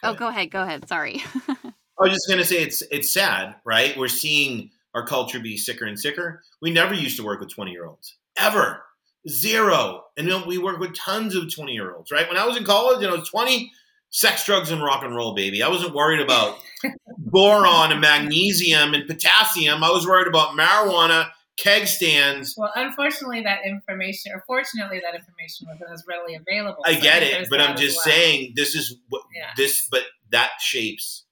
[0.02, 0.50] go Oh, go ahead.
[0.50, 0.88] Go ahead.
[0.88, 1.22] Sorry.
[1.48, 3.96] I was just gonna say it's it's sad, right?
[3.96, 6.42] We're seeing our culture be sicker and sicker.
[6.62, 8.16] We never used to work with 20 year olds.
[8.36, 8.82] Ever.
[9.28, 10.04] Zero.
[10.16, 12.28] And then we work with tons of 20 year olds, right?
[12.28, 13.70] When I was in college and I was 20,
[14.10, 15.62] sex, drugs, and rock and roll, baby.
[15.62, 16.58] I wasn't worried about
[17.18, 19.82] boron and magnesium and potassium.
[19.82, 21.28] I was worried about marijuana,
[21.58, 22.54] keg stands.
[22.56, 26.82] Well, unfortunately, that information, or fortunately, that information wasn't as readily available.
[26.86, 28.14] I so get it, but I'm just well.
[28.14, 29.50] saying this is what yeah.
[29.56, 31.24] this, but that shapes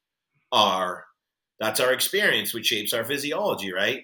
[0.53, 1.05] our,
[1.59, 4.03] that's our experience, which shapes our physiology, right?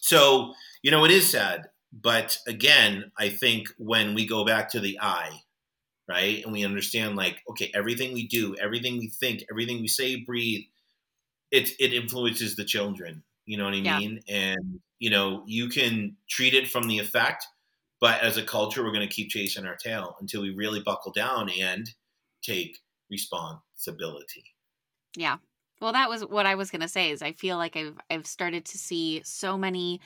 [0.00, 1.66] So, you know, it is sad.
[1.92, 5.30] But again, I think when we go back to the I,
[6.08, 6.42] right?
[6.42, 10.64] And we understand like, okay, everything we do, everything we think, everything we say, breathe,
[11.50, 13.22] it it influences the children.
[13.46, 13.98] You know what I yeah.
[13.98, 14.20] mean?
[14.28, 17.46] And you know, you can treat it from the effect,
[18.00, 21.12] but as a culture, we're going to keep chasing our tail until we really buckle
[21.12, 21.88] down and
[22.42, 22.78] take
[23.10, 24.44] responsibility.
[25.16, 25.38] Yeah.
[25.80, 28.26] Well, that was what I was going to say is I feel like I've I've
[28.26, 30.00] started to see so many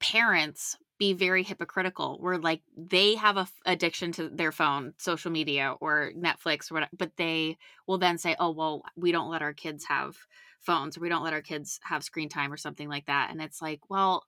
[0.00, 5.30] parents be very hypocritical where like they have a f- addiction to their phone social
[5.30, 7.56] media or netflix or whatever but they
[7.86, 10.16] will then say oh well we don't let our kids have
[10.64, 13.40] phones or we don't let our kids have screen time or something like that and
[13.40, 14.24] it's like well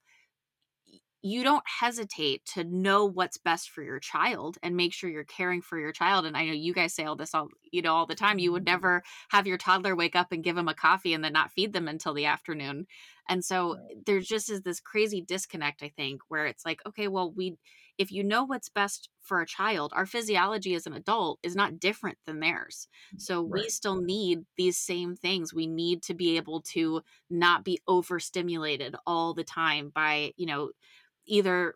[1.22, 5.60] you don't hesitate to know what's best for your child and make sure you're caring
[5.60, 8.06] for your child and i know you guys say all this all you know all
[8.06, 8.74] the time you would mm-hmm.
[8.74, 11.72] never have your toddler wake up and give them a coffee and then not feed
[11.72, 12.86] them until the afternoon
[13.28, 17.32] and so there just is this crazy disconnect, I think, where it's like, okay, well,
[17.32, 17.56] we,
[17.98, 21.80] if you know what's best for a child, our physiology as an adult is not
[21.80, 22.88] different than theirs.
[23.18, 23.62] So right.
[23.62, 25.54] we still need these same things.
[25.54, 30.70] We need to be able to not be overstimulated all the time by, you know,
[31.26, 31.74] either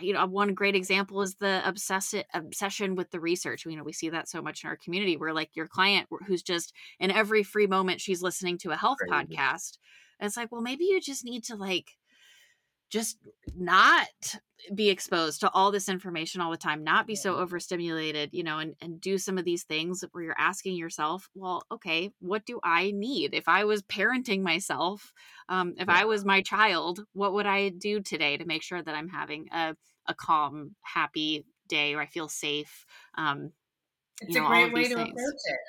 [0.00, 3.92] you know one great example is the obsessive obsession with the research you know we
[3.92, 7.42] see that so much in our community where like your client who's just in every
[7.42, 9.78] free moment she's listening to a health podcast
[10.20, 11.96] and it's like, well, maybe you just need to like
[12.90, 13.18] just
[13.56, 14.08] not
[14.74, 18.58] be exposed to all this information all the time, not be so overstimulated, you know,
[18.58, 22.60] and, and do some of these things where you're asking yourself, well, okay, what do
[22.62, 23.34] I need?
[23.34, 25.12] If I was parenting myself,
[25.48, 28.94] um, if I was my child, what would I do today to make sure that
[28.94, 29.74] I'm having a,
[30.06, 32.84] a calm, happy day or I feel safe?
[33.16, 33.52] Um,
[34.20, 35.10] it's you know, a great way to things.
[35.10, 35.60] approach it.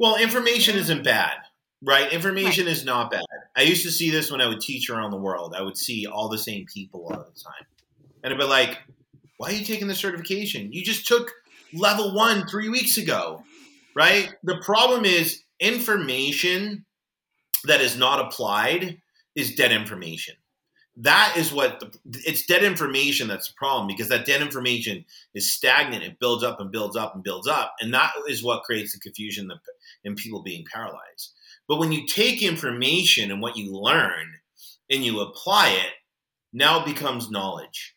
[0.00, 1.34] Well, information isn't bad.
[1.82, 2.12] Right.
[2.12, 2.72] Information right.
[2.72, 3.22] is not bad.
[3.56, 5.54] I used to see this when I would teach around the world.
[5.56, 7.66] I would see all the same people all the time.
[8.22, 8.78] And I'd be like,
[9.36, 10.72] why are you taking the certification?
[10.72, 11.32] You just took
[11.74, 13.42] level one three weeks ago.
[13.94, 14.30] Right.
[14.42, 16.86] The problem is information
[17.64, 19.00] that is not applied
[19.34, 20.34] is dead information.
[20.96, 25.50] That is what the, it's dead information that's the problem because that dead information is
[25.50, 26.02] stagnant.
[26.02, 27.74] It builds up and builds up and builds up.
[27.80, 29.50] And that is what creates the confusion
[30.04, 31.32] and people being paralyzed.
[31.72, 34.34] But when you take information and what you learn
[34.90, 35.92] and you apply it,
[36.52, 37.94] now it becomes knowledge.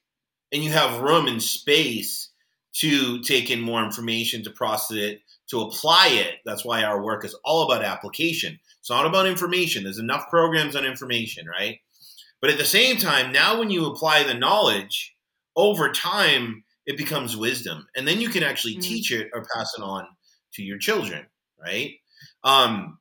[0.53, 2.29] And you have room and space
[2.75, 6.35] to take in more information, to process it, to apply it.
[6.45, 8.57] That's why our work is all about application.
[8.79, 9.83] It's not about information.
[9.83, 11.79] There's enough programs on information, right?
[12.39, 15.13] But at the same time, now when you apply the knowledge,
[15.57, 17.87] over time, it becomes wisdom.
[17.93, 18.83] And then you can actually mm-hmm.
[18.83, 20.07] teach it or pass it on
[20.53, 21.25] to your children,
[21.61, 21.95] right?
[22.45, 22.99] Um,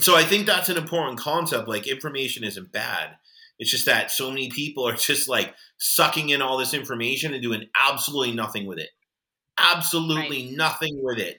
[0.00, 1.68] so I think that's an important concept.
[1.68, 3.16] Like information isn't bad.
[3.58, 7.42] It's just that so many people are just like sucking in all this information and
[7.42, 8.90] doing absolutely nothing with it.
[9.58, 10.56] Absolutely right.
[10.56, 11.38] nothing with it.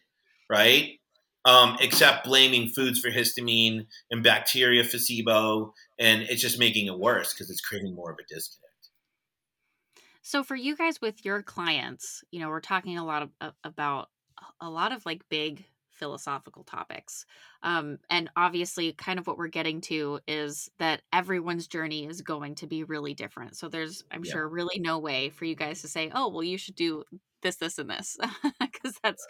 [0.49, 0.99] Right.
[1.45, 5.71] Um, except blaming foods for histamine and bacteria for SIBO.
[5.99, 8.67] And it's just making it worse because it's creating more of a disconnect.
[10.23, 14.09] So for you guys with your clients, you know, we're talking a lot of, about
[14.59, 15.63] a lot of like big
[15.97, 17.25] philosophical topics.
[17.63, 22.55] Um, and obviously, kind of what we're getting to is that everyone's journey is going
[22.55, 23.57] to be really different.
[23.57, 24.31] So there's, I'm yeah.
[24.31, 27.03] sure, really no way for you guys to say, oh, well, you should do
[27.41, 28.17] this, this, and this,
[28.59, 29.25] because that's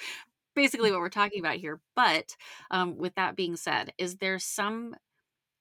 [0.55, 1.79] basically what we're talking about here.
[1.95, 2.35] But
[2.71, 4.95] um, with that being said, is there some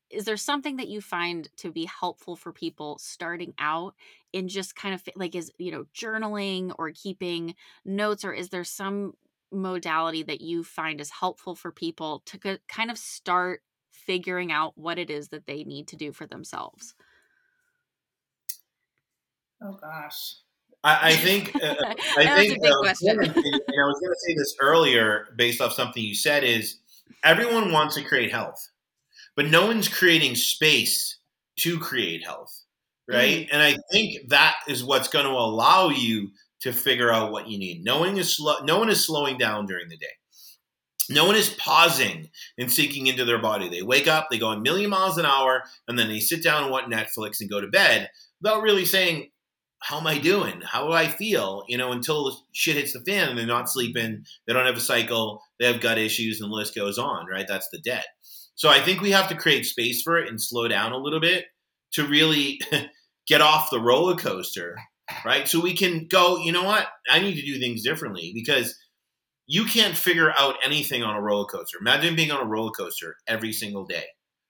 [0.09, 3.95] is there something that you find to be helpful for people starting out
[4.33, 7.55] in just kind of like is you know journaling or keeping
[7.85, 9.15] notes or is there some
[9.57, 14.99] modality that you find is helpful for people to kind of start figuring out what
[14.99, 16.95] it is that they need to do for themselves
[19.63, 20.37] oh gosh
[20.85, 24.55] I, I think uh, uh I think uh, and I was going to say this
[24.61, 26.79] earlier based off something you said is
[27.25, 28.71] everyone wants to create health
[29.37, 31.19] but no one's creating space
[31.57, 32.65] to create health,
[33.07, 33.47] right?
[33.47, 33.55] Mm-hmm.
[33.55, 36.31] And I think that is what's going to allow you
[36.67, 37.85] to figure out what you need.
[37.85, 40.07] No one is slow, no one is slowing down during the day.
[41.09, 43.69] No one is pausing and sinking into their body.
[43.69, 46.65] They wake up, they go a million miles an hour, and then they sit down
[46.65, 48.11] and watch Netflix and go to bed
[48.41, 49.31] without really saying,
[49.79, 50.63] how am I doing?
[50.63, 51.63] How do I feel?
[51.69, 54.81] You know, until shit hits the fan and they're not sleeping, they don't have a
[54.81, 57.47] cycle, they have gut issues, and the list goes on, right?
[57.47, 58.07] That's the debt.
[58.57, 61.21] So I think we have to create space for it and slow down a little
[61.21, 61.45] bit
[61.93, 62.61] to really
[63.29, 64.77] get off the roller coaster,
[65.25, 65.47] right?
[65.49, 66.87] So we can go, you know what?
[67.11, 68.77] I need to do things differently because
[69.47, 71.79] you can't figure out anything on a roller coaster.
[71.81, 74.05] Imagine being on a roller coaster every single day.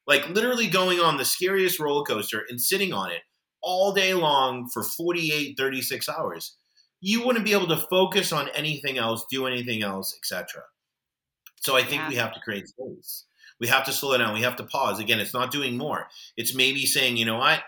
[0.06, 3.22] Like literally going on the scariest roller coaster and sitting on it
[3.62, 6.56] all day long for 48, 36 hours.
[7.00, 10.62] You wouldn't be able to focus on anything else, do anything else, etc.
[11.56, 12.08] So I think yeah.
[12.08, 13.24] we have to create space.
[13.58, 14.34] We have to slow down.
[14.34, 14.98] We have to pause.
[15.00, 16.06] Again, it's not doing more.
[16.36, 17.60] It's maybe saying, you know what?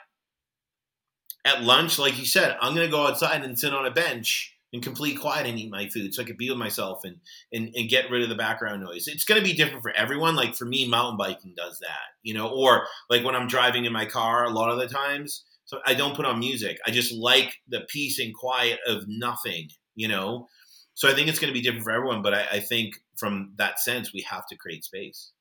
[1.44, 4.54] At lunch, like you said, I'm going to go outside and sit on a bench
[4.72, 7.16] in complete quiet and eat my food so I could be with myself and,
[7.52, 9.08] and, and get rid of the background noise.
[9.08, 10.36] It's going to be different for everyone.
[10.36, 13.92] Like for me, mountain biking does that, you know, or like when I'm driving in
[13.92, 15.44] my car a lot of the times.
[15.64, 16.78] So I don't put on music.
[16.86, 20.48] I just like the peace and quiet of nothing, you know?
[20.94, 22.22] So I think it's going to be different for everyone.
[22.22, 25.32] But I, I think from that sense, we have to create space.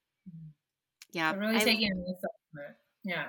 [1.11, 1.29] Yeah.
[1.29, 2.77] I'm really I, taking an assessment.
[3.03, 3.27] Yeah.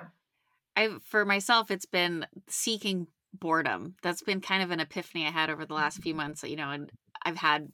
[0.75, 3.95] I for myself it's been seeking boredom.
[4.01, 6.71] That's been kind of an epiphany I had over the last few months, you know,
[6.71, 6.91] and
[7.23, 7.71] I've had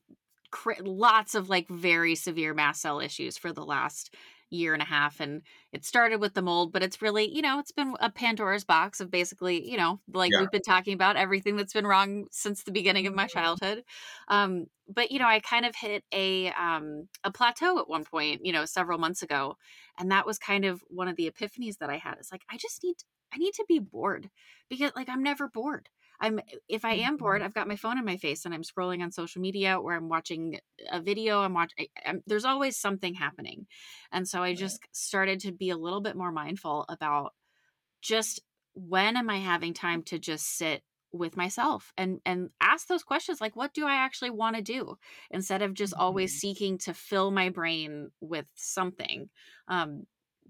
[0.52, 4.14] cr- lots of like very severe mast cell issues for the last
[4.50, 5.42] year and a half and
[5.72, 9.02] it started with the mold but it's really you know it's been a pandora's box
[9.02, 10.40] of basically you know like yeah.
[10.40, 13.40] we've been talking about everything that's been wrong since the beginning of my mm-hmm.
[13.40, 13.84] childhood
[14.28, 18.46] um but you know i kind of hit a um a plateau at one point
[18.46, 19.58] you know several months ago
[19.98, 22.58] and that was kind of one of the epiphanies that i had it's like i
[22.58, 22.96] just need
[23.34, 24.30] i need to be bored
[24.70, 25.90] because like i'm never bored
[26.20, 27.46] I'm if I am bored, mm-hmm.
[27.46, 30.10] I've got my phone in my face and I'm scrolling on social media or I'm
[30.10, 30.60] watching
[30.92, 31.42] a video.
[31.42, 31.88] I'm watching.
[32.26, 33.68] There's always something happening,
[34.12, 37.34] and so I just started to be a little bit more mindful about
[38.02, 38.42] just
[38.74, 43.40] when am I having time to just sit with myself and and ask those questions
[43.40, 44.98] like what do I actually want to do
[45.32, 46.40] instead of just always mm-hmm.
[46.40, 49.30] seeking to fill my brain with something.
[49.68, 50.04] Um,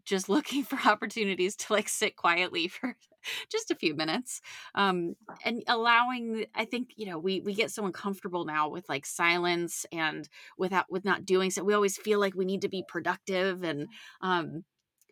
[0.05, 2.95] just looking for opportunities to like sit quietly for
[3.51, 4.39] just a few minutes
[4.75, 9.05] um and allowing i think you know we we get so uncomfortable now with like
[9.05, 12.83] silence and without with not doing so we always feel like we need to be
[12.87, 13.87] productive and
[14.21, 14.63] um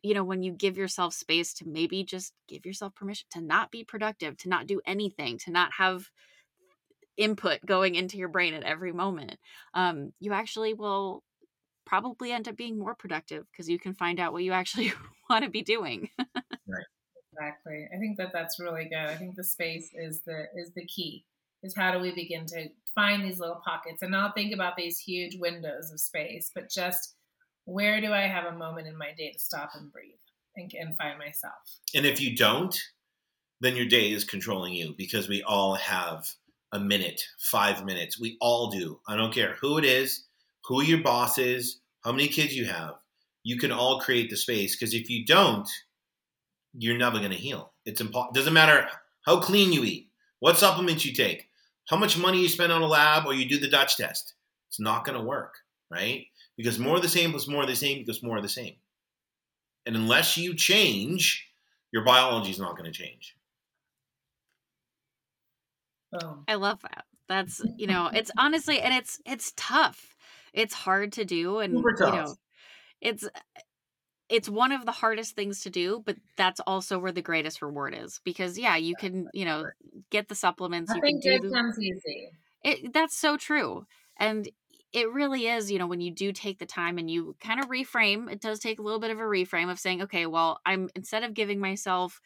[0.04, 3.72] you know when you give yourself space to maybe just give yourself permission to not
[3.72, 6.10] be productive to not do anything to not have
[7.16, 9.38] input going into your brain at every moment
[9.74, 11.24] um you actually will
[11.86, 14.94] probably end up being more productive because you can find out what you actually
[15.30, 16.10] want to be doing.
[16.20, 16.86] right.
[17.34, 17.88] Exactly.
[17.94, 19.10] I think that that's really good.
[19.10, 21.26] I think the space is the is the key.
[21.64, 25.00] Is how do we begin to find these little pockets and not think about these
[25.00, 27.16] huge windows of space, but just
[27.66, 30.14] where do I have a moment in my day to stop and breathe
[30.58, 31.54] and, and find myself?
[31.96, 32.78] And if you don't,
[33.62, 36.28] then your day is controlling you because we all have
[36.74, 38.20] a minute, five minutes.
[38.20, 39.00] We all do.
[39.08, 40.26] I don't care who it is
[40.66, 42.96] who your boss is, how many kids you have.
[43.44, 45.68] You can all create the space because if you don't,
[46.74, 47.74] you're never going to heal.
[47.86, 48.34] It's impossible.
[48.34, 48.88] Doesn't matter
[49.26, 50.10] how clean you eat,
[50.40, 51.50] what supplements you take,
[51.90, 54.34] how much money you spend on a lab, or you do the Dutch test.
[54.70, 55.56] It's not going to work,
[55.92, 56.26] right?
[56.58, 58.76] Because more of the same plus more of the same equals more of the same.
[59.86, 61.48] And unless you change,
[61.92, 63.36] your biology is not going to change.
[66.22, 66.44] Oh.
[66.48, 67.06] I love that.
[67.28, 70.13] That's you know, it's honestly, and it's it's tough
[70.54, 72.36] it's hard to do and you know
[73.02, 73.30] it's uh,
[74.30, 77.96] it's one of the hardest things to do but that's also where the greatest reward
[77.98, 79.66] is because yeah you can you know
[80.10, 82.30] get the supplements I you think can do the, comes easy.
[82.64, 83.86] It, that's so true
[84.18, 84.50] and
[84.94, 87.70] it really is you know when you do take the time and you kind of
[87.70, 90.90] reframe it does take a little bit of a reframe of saying okay well i'm
[90.96, 92.22] instead of giving myself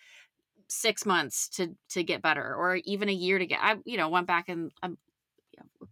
[0.69, 4.09] six months to to get better or even a year to get i you know
[4.09, 4.97] went back and i'm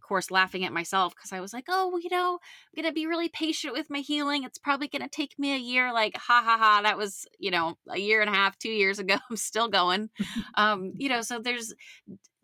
[0.06, 3.06] course laughing at myself because I was like, oh, well, you know, I'm gonna be
[3.06, 4.44] really patient with my healing.
[4.44, 5.92] It's probably gonna take me a year.
[5.92, 6.80] Like, ha ha ha.
[6.82, 9.16] That was, you know, a year and a half, two years ago.
[9.30, 10.10] I'm still going.
[10.54, 11.74] um, you know, so there's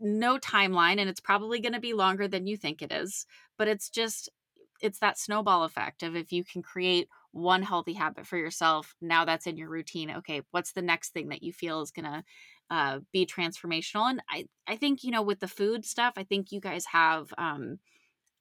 [0.01, 3.27] no timeline, and it's probably gonna be longer than you think it is.
[3.57, 4.29] But it's just,
[4.81, 9.25] it's that snowball effect of if you can create one healthy habit for yourself, now
[9.25, 10.11] that's in your routine.
[10.11, 12.25] Okay, what's the next thing that you feel is gonna
[12.73, 14.09] uh, be transformational.
[14.09, 17.33] And I, I think, you know, with the food stuff, I think you guys have
[17.37, 17.79] um,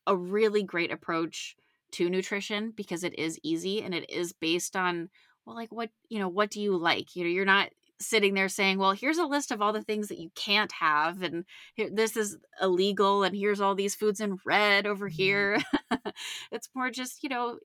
[0.08, 1.58] a really great approach
[1.92, 5.10] to nutrition because it is easy and it is based on,
[5.46, 7.14] well, like what, you know, what do you like?
[7.14, 10.08] You know, you're not sitting there saying, well, here's a list of all the things
[10.08, 11.22] that you can't have.
[11.22, 13.24] And here, this is illegal.
[13.24, 15.16] And here's all these foods in red over mm-hmm.
[15.16, 15.62] here.
[16.54, 17.60] it's more just, you know,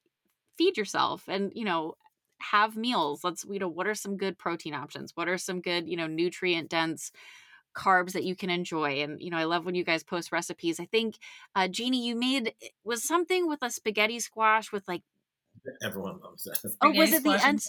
[0.59, 1.95] feed yourself and, you know,
[2.41, 3.25] have meals.
[3.25, 5.13] Let's, you know, what are some good protein options?
[5.15, 7.13] What are some good, you know, nutrient dense
[7.75, 9.03] carbs that you can enjoy?
[9.03, 10.81] And, you know, I love when you guys post recipes.
[10.81, 11.19] I think,
[11.55, 15.03] uh, Jeanne, you made was something with a spaghetti squash with like
[15.83, 16.77] Everyone loves that.
[16.81, 17.63] Oh, was it the end?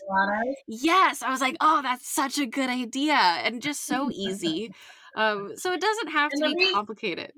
[0.68, 4.72] Yes, I was like, oh, that's such a good idea and just so easy.
[5.16, 7.32] um, so it doesn't have and to be complicated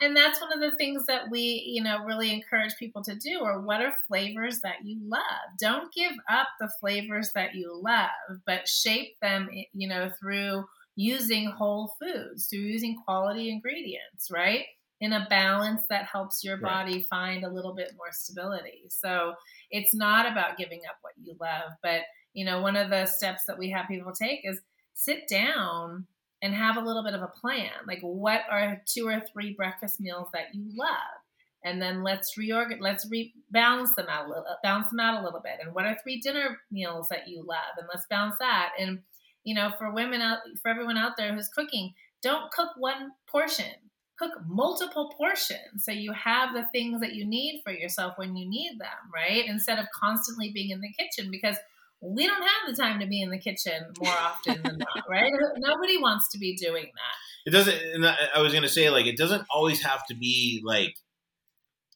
[0.00, 3.40] and that's one of the things that we you know really encourage people to do
[3.40, 5.20] or what are flavors that you love?
[5.60, 10.64] Don't give up the flavors that you love but shape them you know through
[10.96, 14.64] using whole foods through using quality ingredients right?
[15.00, 17.06] In a balance that helps your body right.
[17.10, 18.84] find a little bit more stability.
[18.88, 19.34] So
[19.70, 23.44] it's not about giving up what you love but you know one of the steps
[23.46, 24.60] that we have people take is
[24.94, 26.06] sit down
[26.44, 27.70] and have a little bit of a plan.
[27.86, 31.18] Like, what are two or three breakfast meals that you love?
[31.64, 35.24] And then let's reorganize, let's rebalance them out a little, uh, balance them out a
[35.24, 35.54] little bit.
[35.64, 37.72] And what are three dinner meals that you love?
[37.78, 38.72] And let's balance that.
[38.78, 38.98] And
[39.44, 43.72] you know, for women out, for everyone out there who's cooking, don't cook one portion.
[44.18, 48.48] Cook multiple portions so you have the things that you need for yourself when you
[48.48, 49.44] need them, right?
[49.46, 51.56] Instead of constantly being in the kitchen because
[52.04, 55.32] we don't have the time to be in the kitchen more often than not, right?
[55.56, 57.46] Nobody wants to be doing that.
[57.46, 57.76] It doesn't.
[57.94, 60.96] And I was gonna say, like, it doesn't always have to be like.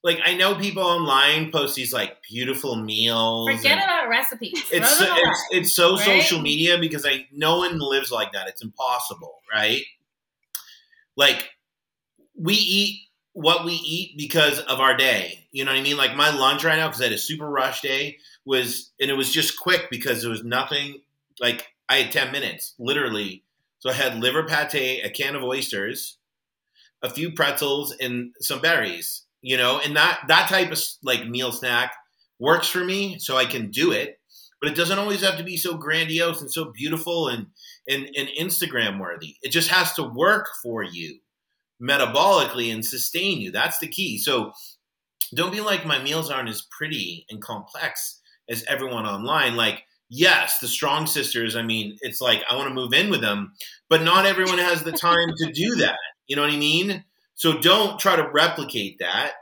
[0.04, 3.50] Like I know people online post these like beautiful meals.
[3.50, 4.62] Forget about recipes.
[4.70, 6.04] It's so, it's, it's so right?
[6.04, 8.46] social media because I no one lives like that.
[8.46, 9.82] It's impossible, right?
[11.16, 11.48] Like
[12.40, 13.07] we eat
[13.38, 15.46] what we eat because of our day.
[15.52, 15.96] You know what I mean?
[15.96, 19.14] Like my lunch right now because I had a super rush day was, and it
[19.14, 21.02] was just quick because there was nothing
[21.40, 23.44] like I had 10 minutes, literally.
[23.78, 26.18] So I had liver pate, a can of oysters,
[27.00, 31.52] a few pretzels, and some berries, you know, and that, that type of like meal
[31.52, 31.94] snack
[32.40, 33.20] works for me.
[33.20, 34.18] So I can do it,
[34.60, 37.46] but it doesn't always have to be so grandiose and so beautiful and,
[37.88, 39.36] and, and Instagram worthy.
[39.42, 41.20] It just has to work for you
[41.82, 43.50] metabolically and sustain you.
[43.50, 44.18] That's the key.
[44.18, 44.52] So
[45.34, 49.56] don't be like my meals aren't as pretty and complex as everyone online.
[49.56, 53.20] Like, yes, the strong sisters, I mean, it's like I want to move in with
[53.20, 53.52] them,
[53.88, 55.98] but not everyone has the time to do that.
[56.26, 57.04] You know what I mean?
[57.34, 59.32] So don't try to replicate that.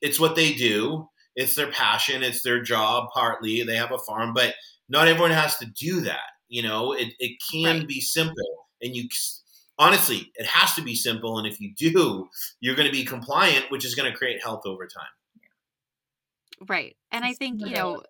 [0.00, 1.08] It's what they do.
[1.36, 2.22] It's their passion.
[2.22, 3.08] It's their job.
[3.12, 4.54] Partly they have a farm, but
[4.88, 6.20] not everyone has to do that.
[6.48, 7.88] You know, it, it can right.
[7.88, 9.08] be simple and you
[9.82, 11.38] honestly, it has to be simple.
[11.38, 12.28] And if you do,
[12.60, 15.04] you're going to be compliant, which is going to create health over time.
[16.68, 16.96] Right.
[17.10, 18.02] And I think, you know,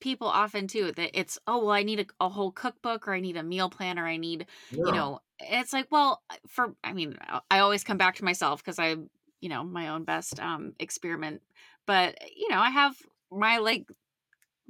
[0.00, 3.18] people often too that it's oh well i need a, a whole cookbook or i
[3.18, 4.84] need a meal plan or i need yeah.
[4.84, 7.16] you know it's like well for i mean
[7.50, 8.94] i always come back to myself because i
[9.40, 11.40] you know my own best um experiment
[11.86, 12.94] but you know i have
[13.32, 13.86] my like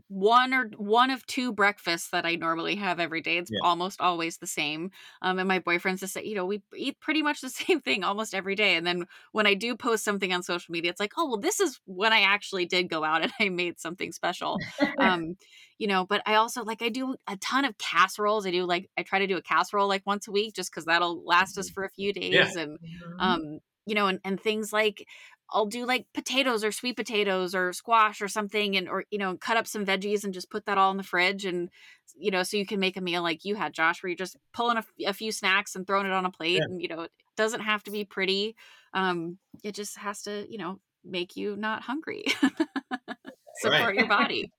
[0.08, 3.38] one or one of two breakfasts that I normally have every day.
[3.38, 3.58] It's yeah.
[3.62, 4.90] almost always the same.
[5.20, 8.34] Um, and my boyfriend's just you know, we eat pretty much the same thing almost
[8.34, 8.76] every day.
[8.76, 11.60] And then when I do post something on social media, it's like, oh well, this
[11.60, 14.58] is when I actually did go out and I made something special.
[14.98, 15.36] um,
[15.78, 18.46] you know, but I also like I do a ton of casseroles.
[18.46, 20.84] I do like I try to do a casserole like once a week just because
[20.84, 21.74] that'll last us mm-hmm.
[21.74, 22.32] for a few days.
[22.32, 22.62] Yeah.
[22.62, 23.20] And mm-hmm.
[23.20, 25.06] um, you know, and, and things like
[25.50, 29.36] I'll do like potatoes or sweet potatoes or squash or something and or you know
[29.36, 31.70] cut up some veggies and just put that all in the fridge and
[32.16, 34.36] you know so you can make a meal like you had Josh where you're just
[34.52, 36.64] pulling a, a few snacks and throwing it on a plate yeah.
[36.64, 38.56] and you know it doesn't have to be pretty
[38.92, 42.24] um it just has to you know make you not hungry
[43.60, 44.50] support your body.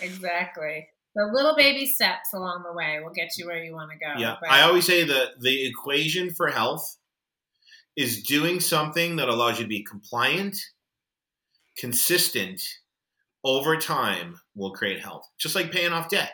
[0.00, 0.88] Exactly.
[1.14, 4.18] The little baby steps along the way will get you where you want to go
[4.18, 6.96] yeah but- I always say that the equation for health
[7.96, 10.58] is doing something that allows you to be compliant,
[11.76, 12.62] consistent
[13.44, 15.28] over time will create health.
[15.38, 16.32] Just like paying off debt.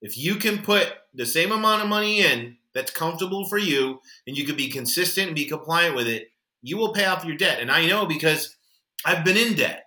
[0.00, 4.36] If you can put the same amount of money in that's comfortable for you and
[4.36, 6.28] you can be consistent and be compliant with it,
[6.62, 7.60] you will pay off your debt.
[7.60, 8.56] And I know because
[9.04, 9.86] I've been in debt.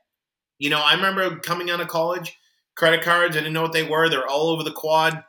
[0.57, 2.37] You know, I remember coming out of college,
[2.75, 4.09] credit cards, I didn't know what they were.
[4.09, 5.23] They're all over the quad.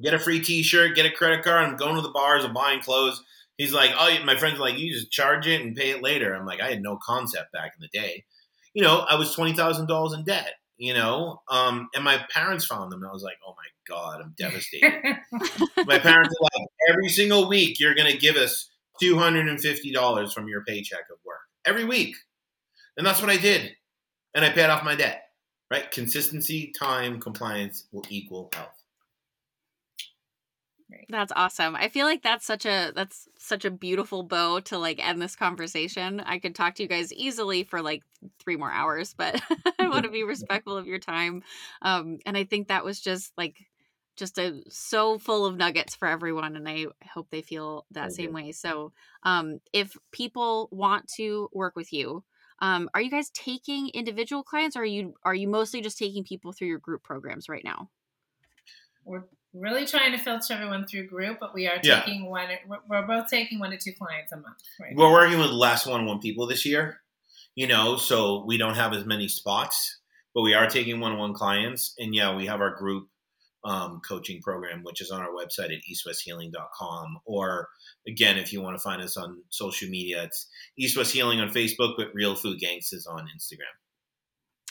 [0.00, 1.64] Get a free t shirt, get a credit card.
[1.64, 3.22] I'm going to the bars, I'm buying clothes.
[3.60, 6.34] He's like, oh, my friends are like, you just charge it and pay it later.
[6.34, 8.24] I'm like, I had no concept back in the day.
[8.72, 13.02] You know, I was $20,000 in debt, you know, um, and my parents found them.
[13.02, 14.94] And I was like, oh my God, I'm devastated.
[15.86, 18.70] my parents are like, every single week, you're going to give us
[19.02, 22.16] $250 from your paycheck of work every week.
[22.96, 23.72] And that's what I did.
[24.34, 25.24] And I paid off my debt,
[25.70, 25.90] right?
[25.90, 28.79] Consistency, time, compliance will equal health.
[31.08, 31.74] That's awesome.
[31.74, 35.34] I feel like that's such a that's such a beautiful bow to like end this
[35.34, 36.20] conversation.
[36.20, 38.02] I could talk to you guys easily for like
[38.38, 39.40] 3 more hours, but
[39.78, 41.42] I want to be respectful of your time.
[41.82, 43.56] Um and I think that was just like
[44.16, 48.12] just a so full of nuggets for everyone and I hope they feel that Thank
[48.12, 48.32] same you.
[48.32, 48.52] way.
[48.52, 48.92] So,
[49.24, 52.22] um if people want to work with you,
[52.60, 56.22] um are you guys taking individual clients or are you are you mostly just taking
[56.22, 57.90] people through your group programs right now?
[59.04, 59.24] We're
[59.54, 62.00] really trying to filter everyone through group, but we are Yeah.
[62.02, 62.48] taking one.
[62.88, 64.58] We're, both taking one to two clients a month.
[64.80, 64.94] Right.
[64.94, 67.00] We're working with less one-on-one people this year,
[67.54, 69.98] you know, so we don't have as many spots,
[70.34, 71.94] but we are taking one-on-one clients.
[71.98, 73.08] And yeah, we have our group
[73.62, 77.18] um, coaching program, which is on our website at eastwesthealing.com.
[77.26, 77.68] Or
[78.06, 80.46] again, if you want to find us on social media, it's
[80.78, 83.74] East West Healing on Facebook, but Real Food Gangsters on Instagram.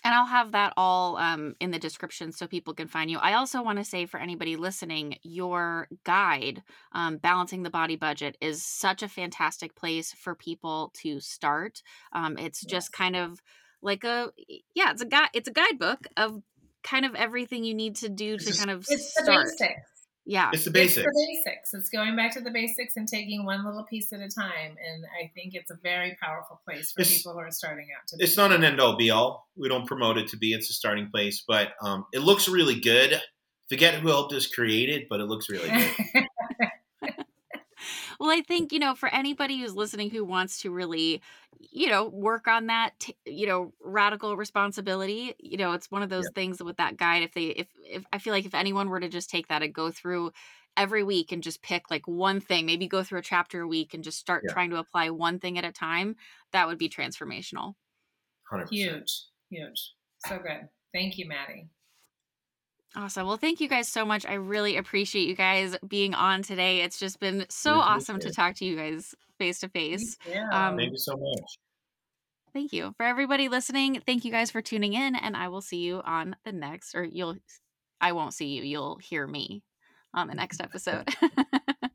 [0.09, 3.19] And I'll have that all um, in the description so people can find you.
[3.19, 8.35] I also want to say for anybody listening, your guide, um, Balancing the Body Budget,
[8.41, 11.83] is such a fantastic place for people to start.
[12.11, 12.71] Um, it's Yes.
[12.71, 13.39] just kind of
[13.83, 14.31] like a
[14.73, 15.29] yeah, it's a guide.
[15.35, 16.41] It's a guidebook of
[16.83, 19.45] kind of everything you need to do to kind of It's the start.
[19.59, 19.98] basics.
[20.29, 21.05] Yeah, It's the It's basics.
[21.05, 21.73] the basics.
[21.73, 24.77] It's going back to the basics and taking one little piece at a time.
[24.87, 28.07] And I think it's a very powerful place for It's- people who are starting out.
[28.09, 29.49] To It's not an end all be all.
[29.55, 30.53] We don't promote it to be.
[30.53, 33.19] It's a starting place, but um, it looks really good.
[33.69, 36.23] Forget who helped us create it, but it looks really good.
[38.19, 41.21] Well, I think, you know, for anybody who's listening who wants to really,
[41.57, 46.09] you know, work on that, t- you know, radical responsibility, you know, it's one of
[46.09, 47.23] those things with that guide.
[47.23, 49.73] If they, if, if I feel like if anyone were to just take that and
[49.73, 50.33] go through
[50.75, 53.93] every week and just pick like one thing, maybe go through a chapter a week
[53.93, 54.53] and just start Yeah.
[54.53, 56.17] trying to apply one thing at a time,
[56.51, 57.75] that would be transformational.
[58.51, 58.69] 100%.
[58.69, 59.93] huge, huge.
[60.25, 60.67] So good.
[60.93, 61.69] Thank you, Maddie.
[62.95, 63.27] Awesome.
[63.27, 64.25] Well, thank you guys so much.
[64.25, 66.81] I really appreciate you guys being on today.
[66.81, 67.81] It's just been so you.
[67.81, 70.17] awesome to talk to you guys face to face.
[70.27, 70.47] Yeah.
[70.51, 71.57] Um, Thank you so much.
[72.51, 72.93] Thank you.
[72.97, 76.35] For everybody listening, thank you guys for tuning in and I will see you on
[76.45, 77.35] the next or you'll
[78.01, 78.63] I won't see you.
[78.63, 79.63] You'll hear me
[80.13, 81.07] on the next episode.